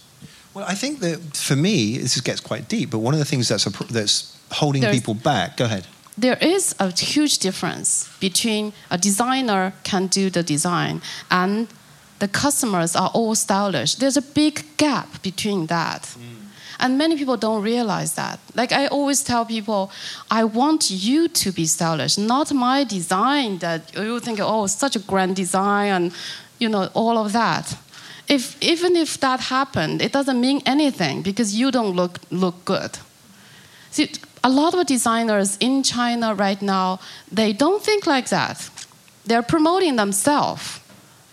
Well, 0.57 0.65
I 0.67 0.73
think 0.73 1.01
that 1.01 1.37
for 1.37 1.55
me, 1.55 1.99
this 1.99 2.19
gets 2.19 2.39
quite 2.39 2.67
deep. 2.67 2.89
But 2.89 2.97
one 2.97 3.13
of 3.13 3.19
the 3.19 3.25
things 3.25 3.47
that's 3.47 3.67
a, 3.67 3.71
pr- 3.71 3.93
that's 3.93 4.35
holding 4.49 4.81
There's- 4.81 4.97
people 4.97 5.13
back. 5.13 5.55
Go 5.57 5.65
ahead. 5.65 5.85
There 6.17 6.37
is 6.41 6.73
a 6.79 6.89
huge 6.89 7.37
difference 7.37 8.09
between 8.19 8.73
a 8.89 8.97
designer 8.97 9.73
can 9.83 10.07
do 10.07 10.31
the 10.31 10.41
design 10.41 11.03
and 11.29 11.67
the 12.17 12.27
customers 12.27 12.95
are 12.95 13.11
all 13.13 13.35
stylish. 13.35 13.93
There's 13.95 14.17
a 14.17 14.23
big 14.23 14.65
gap 14.77 15.21
between 15.21 15.67
that. 15.67 16.01
Mm. 16.01 16.47
And 16.79 16.97
many 16.97 17.17
people 17.17 17.37
don't 17.37 17.61
realize 17.61 18.15
that. 18.15 18.39
Like 18.55 18.71
I 18.71 18.87
always 18.87 19.21
tell 19.23 19.45
people, 19.45 19.91
I 20.31 20.43
want 20.43 20.89
you 20.89 21.27
to 21.27 21.51
be 21.51 21.67
stylish, 21.67 22.17
not 22.17 22.51
my 22.51 22.83
design 22.83 23.59
that 23.59 23.93
you 23.95 24.19
think, 24.19 24.39
oh, 24.41 24.65
such 24.65 24.95
a 24.95 24.99
grand 24.99 25.35
design 25.35 25.89
and 25.91 26.11
you 26.57 26.69
know, 26.69 26.89
all 26.95 27.17
of 27.17 27.33
that. 27.33 27.77
If 28.27 28.57
even 28.61 28.95
if 28.95 29.19
that 29.19 29.39
happened, 29.39 30.01
it 30.01 30.11
doesn't 30.11 30.39
mean 30.39 30.61
anything 30.65 31.21
because 31.21 31.55
you 31.55 31.71
don't 31.71 31.95
look 31.95 32.19
look 32.29 32.65
good. 32.65 32.99
See, 33.91 34.11
a 34.43 34.49
lot 34.49 34.73
of 34.73 34.85
designers 34.85 35.57
in 35.59 35.83
China 35.83 36.35
right 36.35 36.61
now, 36.61 36.99
they 37.31 37.53
don't 37.53 37.83
think 37.83 38.05
like 38.05 38.29
that. 38.29 38.69
They're 39.25 39.43
promoting 39.43 39.95
themselves. 39.95 40.79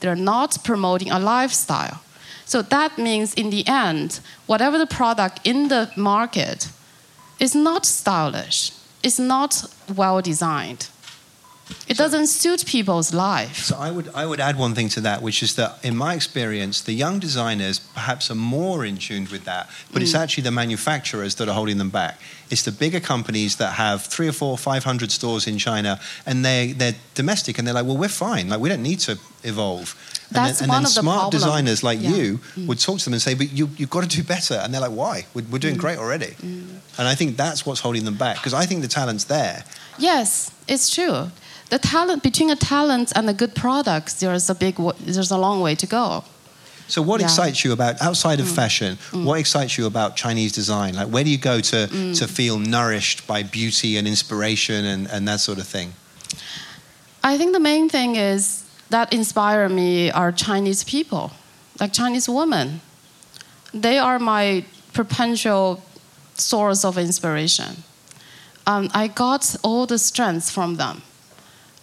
They're 0.00 0.16
not 0.16 0.58
promoting 0.64 1.10
a 1.10 1.18
lifestyle. 1.18 2.00
So 2.44 2.62
that 2.62 2.98
means 2.98 3.34
in 3.34 3.50
the 3.50 3.66
end, 3.66 4.20
whatever 4.46 4.78
the 4.78 4.86
product 4.86 5.40
in 5.44 5.68
the 5.68 5.90
market 5.96 6.68
is 7.40 7.54
not 7.54 7.86
stylish, 7.86 8.72
it's 9.02 9.18
not 9.18 9.64
well 9.94 10.20
designed. 10.20 10.88
It 11.88 11.96
doesn't 11.96 12.26
suit 12.26 12.66
people's 12.66 13.14
life. 13.14 13.56
So 13.56 13.76
I 13.76 13.90
would 13.90 14.08
I 14.14 14.26
would 14.26 14.40
add 14.40 14.58
one 14.58 14.74
thing 14.74 14.88
to 14.90 15.00
that, 15.02 15.22
which 15.22 15.42
is 15.42 15.54
that 15.54 15.82
in 15.82 15.96
my 15.96 16.14
experience, 16.14 16.82
the 16.82 16.92
young 16.92 17.18
designers 17.18 17.78
perhaps 17.78 18.30
are 18.30 18.34
more 18.34 18.84
in 18.84 18.96
tune 18.96 19.26
with 19.30 19.44
that, 19.44 19.70
but 19.92 20.02
it's 20.02 20.12
mm. 20.12 20.18
actually 20.18 20.44
the 20.44 20.50
manufacturers 20.50 21.34
that 21.36 21.48
are 21.48 21.54
holding 21.54 21.78
them 21.78 21.90
back. 21.90 22.20
It's 22.50 22.62
the 22.62 22.72
bigger 22.72 23.00
companies 23.00 23.56
that 23.56 23.74
have 23.74 24.02
three 24.04 24.28
or 24.28 24.32
four, 24.32 24.58
five 24.58 24.84
hundred 24.84 25.10
stores 25.10 25.46
in 25.46 25.58
China, 25.58 26.00
and 26.26 26.44
they 26.44 26.72
they're 26.72 26.96
domestic, 27.14 27.58
and 27.58 27.66
they're 27.66 27.74
like, 27.74 27.86
well, 27.86 27.96
we're 27.96 28.08
fine, 28.08 28.48
like 28.48 28.60
we 28.60 28.68
don't 28.68 28.82
need 28.82 29.00
to 29.00 29.18
evolve. 29.42 29.94
And 30.28 30.36
That's 30.36 30.58
then, 30.58 30.64
and 30.64 30.70
one 30.70 30.82
then 30.82 30.90
of 30.90 30.94
the 30.94 31.00
smart 31.00 31.20
problem. 31.20 31.40
designers 31.40 31.82
like 31.82 32.00
Yeah. 32.00 32.10
you 32.16 32.38
mm. 32.56 32.66
would 32.66 32.80
talk 32.80 32.98
to 32.98 33.04
them 33.04 33.14
and 33.14 33.22
say, 33.22 33.34
but 33.34 33.52
you 33.52 33.70
you've 33.76 33.90
got 33.90 34.02
to 34.02 34.16
do 34.16 34.22
better, 34.22 34.54
and 34.54 34.72
they're 34.72 34.80
like, 34.80 34.96
why? 34.96 35.26
We're, 35.34 35.46
we're 35.50 35.58
doing 35.58 35.76
mm. 35.76 35.80
great 35.80 35.98
already. 35.98 36.34
And 36.98 37.08
I 37.08 37.14
think 37.14 37.36
that's 37.36 37.64
what's 37.66 37.80
holding 37.80 38.04
them 38.04 38.16
back 38.16 38.36
because 38.36 38.54
I 38.54 38.66
think 38.66 38.82
the 38.82 38.88
talent's 38.88 39.24
there. 39.24 39.64
Yes, 39.98 40.50
it's 40.66 40.88
true. 40.94 41.30
The 41.74 41.80
talent 41.80 42.22
between 42.22 42.50
a 42.50 42.54
talent 42.74 43.10
and 43.16 43.28
a 43.28 43.32
good 43.32 43.52
product, 43.56 44.20
there's 44.20 44.48
a 44.48 44.54
big, 44.54 44.76
there's 45.00 45.32
a 45.32 45.36
long 45.36 45.60
way 45.60 45.74
to 45.74 45.86
go. 45.86 46.22
So, 46.86 47.02
what 47.02 47.20
Yeah. 47.20 47.26
Mm. 47.26 47.30
excites 47.30 47.64
you 47.64 47.72
about 47.72 48.00
outside 48.00 48.38
of 48.38 48.48
fashion? 48.48 48.96
What 49.10 49.40
excites 49.40 49.76
you 49.76 49.86
about 49.86 50.14
Chinese 50.14 50.52
design? 50.52 50.94
Like, 50.94 51.08
where 51.08 51.24
do 51.24 51.30
you 51.30 51.42
go 51.52 51.56
to 51.72 51.88
Mm. 51.88 52.16
to 52.20 52.28
feel 52.28 52.60
nourished 52.60 53.26
by 53.26 53.42
beauty 53.42 53.96
and 53.98 54.06
inspiration 54.06 54.84
and, 54.84 55.08
and 55.10 55.26
that 55.26 55.40
sort 55.40 55.58
of 55.58 55.66
thing? 55.66 55.94
I 57.24 57.36
think 57.38 57.50
the 57.52 57.64
main 57.72 57.88
thing 57.88 58.14
is 58.14 58.62
that 58.90 59.12
inspire 59.12 59.68
me 59.68 60.12
are 60.12 60.30
Chinese 60.30 60.84
people, 60.84 61.32
like 61.80 61.92
Chinese 61.92 62.28
women. 62.28 62.82
They 63.86 63.98
are 63.98 64.20
my 64.20 64.64
perpetual 64.92 65.82
source 66.36 66.84
of 66.84 66.98
inspiration. 66.98 67.82
Um, 68.64 68.90
I 68.94 69.08
got 69.08 69.56
all 69.64 69.86
the 69.86 69.98
strength 69.98 70.50
from 70.50 70.76
them. 70.76 71.02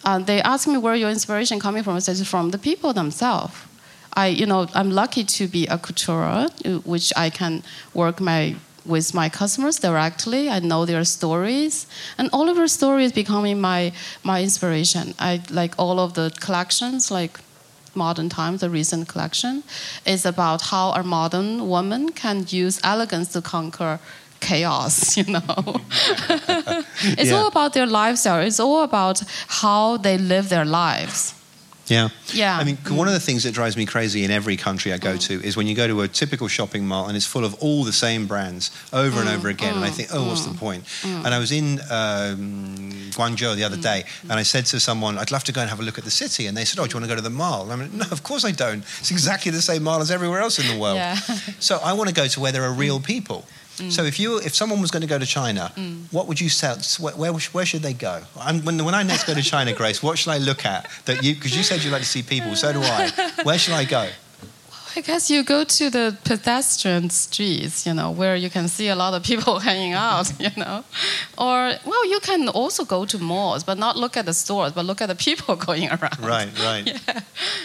Uh, 0.04 0.18
they 0.18 0.42
ask 0.42 0.66
me 0.66 0.76
where 0.76 0.94
your 0.94 1.10
inspiration 1.10 1.60
coming 1.60 1.82
from. 1.82 1.96
I 1.96 2.00
said 2.00 2.26
from 2.26 2.50
the 2.50 2.58
people 2.58 2.92
themselves. 2.92 3.54
I, 4.14 4.26
you 4.26 4.46
know, 4.46 4.66
I'm 4.74 4.90
lucky 4.90 5.24
to 5.24 5.46
be 5.46 5.66
a 5.66 5.78
couture, 5.78 6.24
uh, 6.24 6.48
which 6.84 7.12
I 7.16 7.30
can 7.30 7.62
work 7.94 8.20
my 8.20 8.56
with 8.84 9.14
my 9.14 9.28
customers 9.28 9.78
directly. 9.78 10.50
I 10.50 10.58
know 10.58 10.84
their 10.84 11.04
stories, 11.04 11.86
and 12.18 12.28
all 12.32 12.48
of 12.48 12.56
their 12.56 12.68
stories 12.68 13.12
becoming 13.12 13.60
my 13.60 13.92
my 14.22 14.42
inspiration. 14.42 15.14
I 15.18 15.40
like 15.50 15.74
all 15.78 15.98
of 15.98 16.14
the 16.14 16.32
collections, 16.40 17.10
like 17.10 17.38
modern 17.94 18.28
times, 18.28 18.60
the 18.60 18.70
recent 18.70 19.08
collection, 19.08 19.62
is 20.04 20.26
about 20.26 20.62
how 20.62 20.90
a 20.92 21.02
modern 21.02 21.68
woman 21.68 22.10
can 22.10 22.44
use 22.48 22.80
elegance 22.82 23.32
to 23.32 23.40
conquer 23.40 24.00
chaos. 24.42 25.16
You 25.22 25.32
know, 25.32 25.40
it's 27.18 27.30
Yeah. 27.30 27.36
all 27.36 27.46
about 27.46 27.72
their 27.72 27.86
lifestyle. 27.86 28.40
It's 28.46 28.60
all 28.60 28.82
about 28.82 29.22
how 29.62 29.98
they 29.98 30.18
live 30.18 30.48
their 30.48 30.64
lives. 30.64 31.34
Yeah. 31.86 32.08
Yeah. 32.32 32.56
I 32.60 32.64
mean, 32.64 32.78
one 32.88 33.08
of 33.08 33.14
the 33.14 33.20
things 33.20 33.42
that 33.42 33.52
drives 33.54 33.76
me 33.76 33.84
crazy 33.86 34.24
in 34.24 34.30
every 34.30 34.56
country 34.56 34.92
I 34.92 34.98
go 34.98 35.16
to 35.16 35.34
is 35.44 35.56
when 35.56 35.66
you 35.66 35.74
go 35.74 35.86
to 35.86 36.02
a 36.02 36.08
typical 36.08 36.48
shopping 36.48 36.86
mall 36.86 37.08
and 37.08 37.16
it's 37.16 37.26
full 37.26 37.44
of 37.44 37.54
all 37.62 37.84
the 37.84 37.92
same 37.92 38.26
brands 38.26 38.70
over 38.92 39.20
and 39.20 39.28
mm, 39.28 39.34
over 39.34 39.48
again. 39.48 39.74
And 39.74 39.84
I 39.84 39.90
mm, 39.90 39.96
think, 39.96 40.08
oh, 40.12 40.28
what's 40.28 40.44
the 40.46 40.54
mm, 40.54 40.58
point? 40.58 40.84
And 41.04 41.34
I 41.34 41.38
was 41.38 41.50
in 41.52 41.80
um, 41.90 42.92
Guangzhou 43.16 43.56
the 43.56 43.64
other 43.64 43.76
day 43.76 44.04
and 44.22 44.32
I 44.32 44.44
said 44.44 44.64
to 44.66 44.80
someone, 44.80 45.18
I'd 45.18 45.32
love 45.32 45.44
to 45.44 45.52
go 45.52 45.60
and 45.60 45.68
have 45.70 45.80
a 45.80 45.82
look 45.82 45.98
at 45.98 46.04
the 46.04 46.10
city. 46.10 46.46
And 46.46 46.56
they 46.56 46.64
said, 46.64 46.78
oh, 46.80 46.86
do 46.86 46.90
you 46.90 46.96
want 47.00 47.04
to 47.04 47.08
go 47.14 47.16
to 47.16 47.28
the 47.30 47.36
mall? 47.44 47.62
And 47.70 47.72
I 47.72 47.76
mean, 47.76 47.98
no, 47.98 48.06
of 48.10 48.22
course 48.22 48.44
I 48.44 48.52
don't. 48.52 48.84
It's 49.00 49.10
exactly 49.10 49.50
the 49.50 49.62
same 49.62 49.82
mall 49.82 50.00
as 50.00 50.10
everywhere 50.10 50.40
else 50.40 50.58
in 50.58 50.66
the 50.72 50.80
world. 50.80 50.96
Yeah. 50.96 51.16
so 51.58 51.78
I 51.82 51.92
want 51.94 52.08
to 52.08 52.14
go 52.14 52.26
to 52.28 52.40
where 52.40 52.52
there 52.52 52.64
are 52.64 52.72
real 52.72 53.00
people. 53.00 53.44
So 53.90 54.04
if 54.04 54.18
you 54.20 54.38
if 54.38 54.54
someone 54.54 54.80
was 54.80 54.90
going 54.90 55.02
to 55.02 55.08
go 55.08 55.18
to 55.18 55.26
China, 55.26 55.72
mm. 55.76 56.12
what 56.12 56.26
would 56.28 56.40
you 56.40 56.48
sell? 56.48 56.78
Where, 57.00 57.14
where, 57.14 57.32
where 57.32 57.66
should 57.66 57.82
they 57.82 57.94
go? 57.94 58.22
I'm, 58.38 58.64
when, 58.64 58.84
when 58.84 58.94
I 58.94 59.02
next 59.02 59.24
go 59.24 59.34
to 59.34 59.42
China, 59.42 59.72
Grace, 59.72 60.02
what 60.02 60.18
should 60.18 60.30
I 60.30 60.38
look 60.38 60.64
at? 60.64 60.88
That 61.06 61.22
you 61.22 61.34
because 61.34 61.56
you 61.56 61.62
said 61.62 61.82
you 61.82 61.90
like 61.90 62.02
to 62.02 62.08
see 62.08 62.22
people, 62.22 62.54
so 62.56 62.72
do 62.72 62.80
I. 62.82 63.10
Where 63.42 63.58
should 63.58 63.74
I 63.74 63.84
go? 63.84 64.08
I 64.96 65.00
guess 65.00 65.30
you 65.30 65.42
go 65.42 65.64
to 65.64 65.90
the 65.90 66.16
pedestrian 66.24 67.10
streets, 67.10 67.86
you 67.86 67.94
know, 67.94 68.10
where 68.10 68.36
you 68.36 68.50
can 68.50 68.68
see 68.68 68.88
a 68.88 68.94
lot 68.94 69.14
of 69.14 69.22
people 69.22 69.58
hanging 69.68 69.94
out, 69.94 70.32
you 70.38 70.50
know. 70.56 70.84
Or, 71.38 71.72
well, 71.84 72.06
you 72.08 72.20
can 72.20 72.48
also 72.48 72.84
go 72.84 73.04
to 73.06 73.18
malls, 73.18 73.64
but 73.64 73.78
not 73.78 73.96
look 73.96 74.16
at 74.16 74.26
the 74.26 74.34
stores, 74.34 74.72
but 74.72 74.84
look 74.84 75.00
at 75.00 75.06
the 75.08 75.14
people 75.14 75.56
going 75.68 75.88
around. 75.88 76.20
Right, 76.20 76.50
right. 76.60 77.00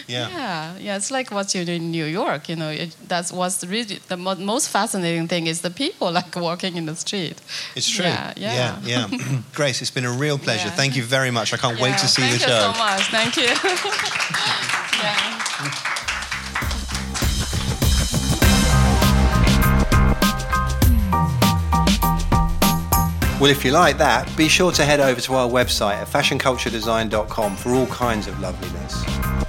Yeah. 0.08 0.30
Yeah. 0.30 0.38
Yeah, 0.38 0.78
yeah, 0.80 0.96
it's 0.96 1.12
like 1.12 1.32
what 1.32 1.54
you 1.54 1.66
do 1.66 1.74
in 1.74 1.92
New 1.92 2.06
York, 2.06 2.48
you 2.48 2.56
know. 2.56 2.70
It, 2.70 2.96
that's 3.08 3.32
what's 3.32 3.64
really 3.66 4.00
the 4.08 4.16
mo- 4.16 4.36
most 4.36 4.70
fascinating 4.70 5.28
thing 5.28 5.48
is 5.48 5.62
the 5.62 5.70
people 5.70 6.12
like 6.12 6.34
walking 6.36 6.78
in 6.78 6.86
the 6.86 6.96
street. 6.96 7.42
It's 7.76 7.90
true. 7.90 8.06
Yeah, 8.06 8.34
yeah. 8.38 8.80
yeah. 8.84 9.08
yeah. 9.12 9.42
Grace, 9.54 9.82
it's 9.82 9.92
been 9.92 10.06
a 10.06 10.12
real 10.12 10.38
pleasure. 10.38 10.70
Yeah. 10.70 10.76
Thank 10.76 10.96
you 10.96 11.04
very 11.04 11.32
much. 11.32 11.54
I 11.54 11.58
can't 11.58 11.80
wait 11.80 11.98
to 11.98 12.08
see 12.08 12.22
thank 12.22 12.36
the 12.36 12.40
you 12.40 12.54
show. 12.54 12.72
so 12.72 12.80
much. 12.80 13.12
Thank 13.12 13.36
you. 13.38 13.50
yeah. 15.04 15.37
Well, 23.40 23.52
if 23.52 23.64
you 23.64 23.70
like 23.70 24.00
that, 24.00 24.36
be 24.36 24.48
sure 24.48 24.72
to 24.72 24.84
head 24.84 25.00
over 25.00 25.22
to 25.22 25.36
our 25.36 25.48
website 25.48 25.94
at 25.94 26.08
fashionculturedesign.com 26.08 27.56
for 27.56 27.72
all 27.72 27.86
kinds 27.86 28.26
of 28.26 28.40
loveliness. 28.40 29.47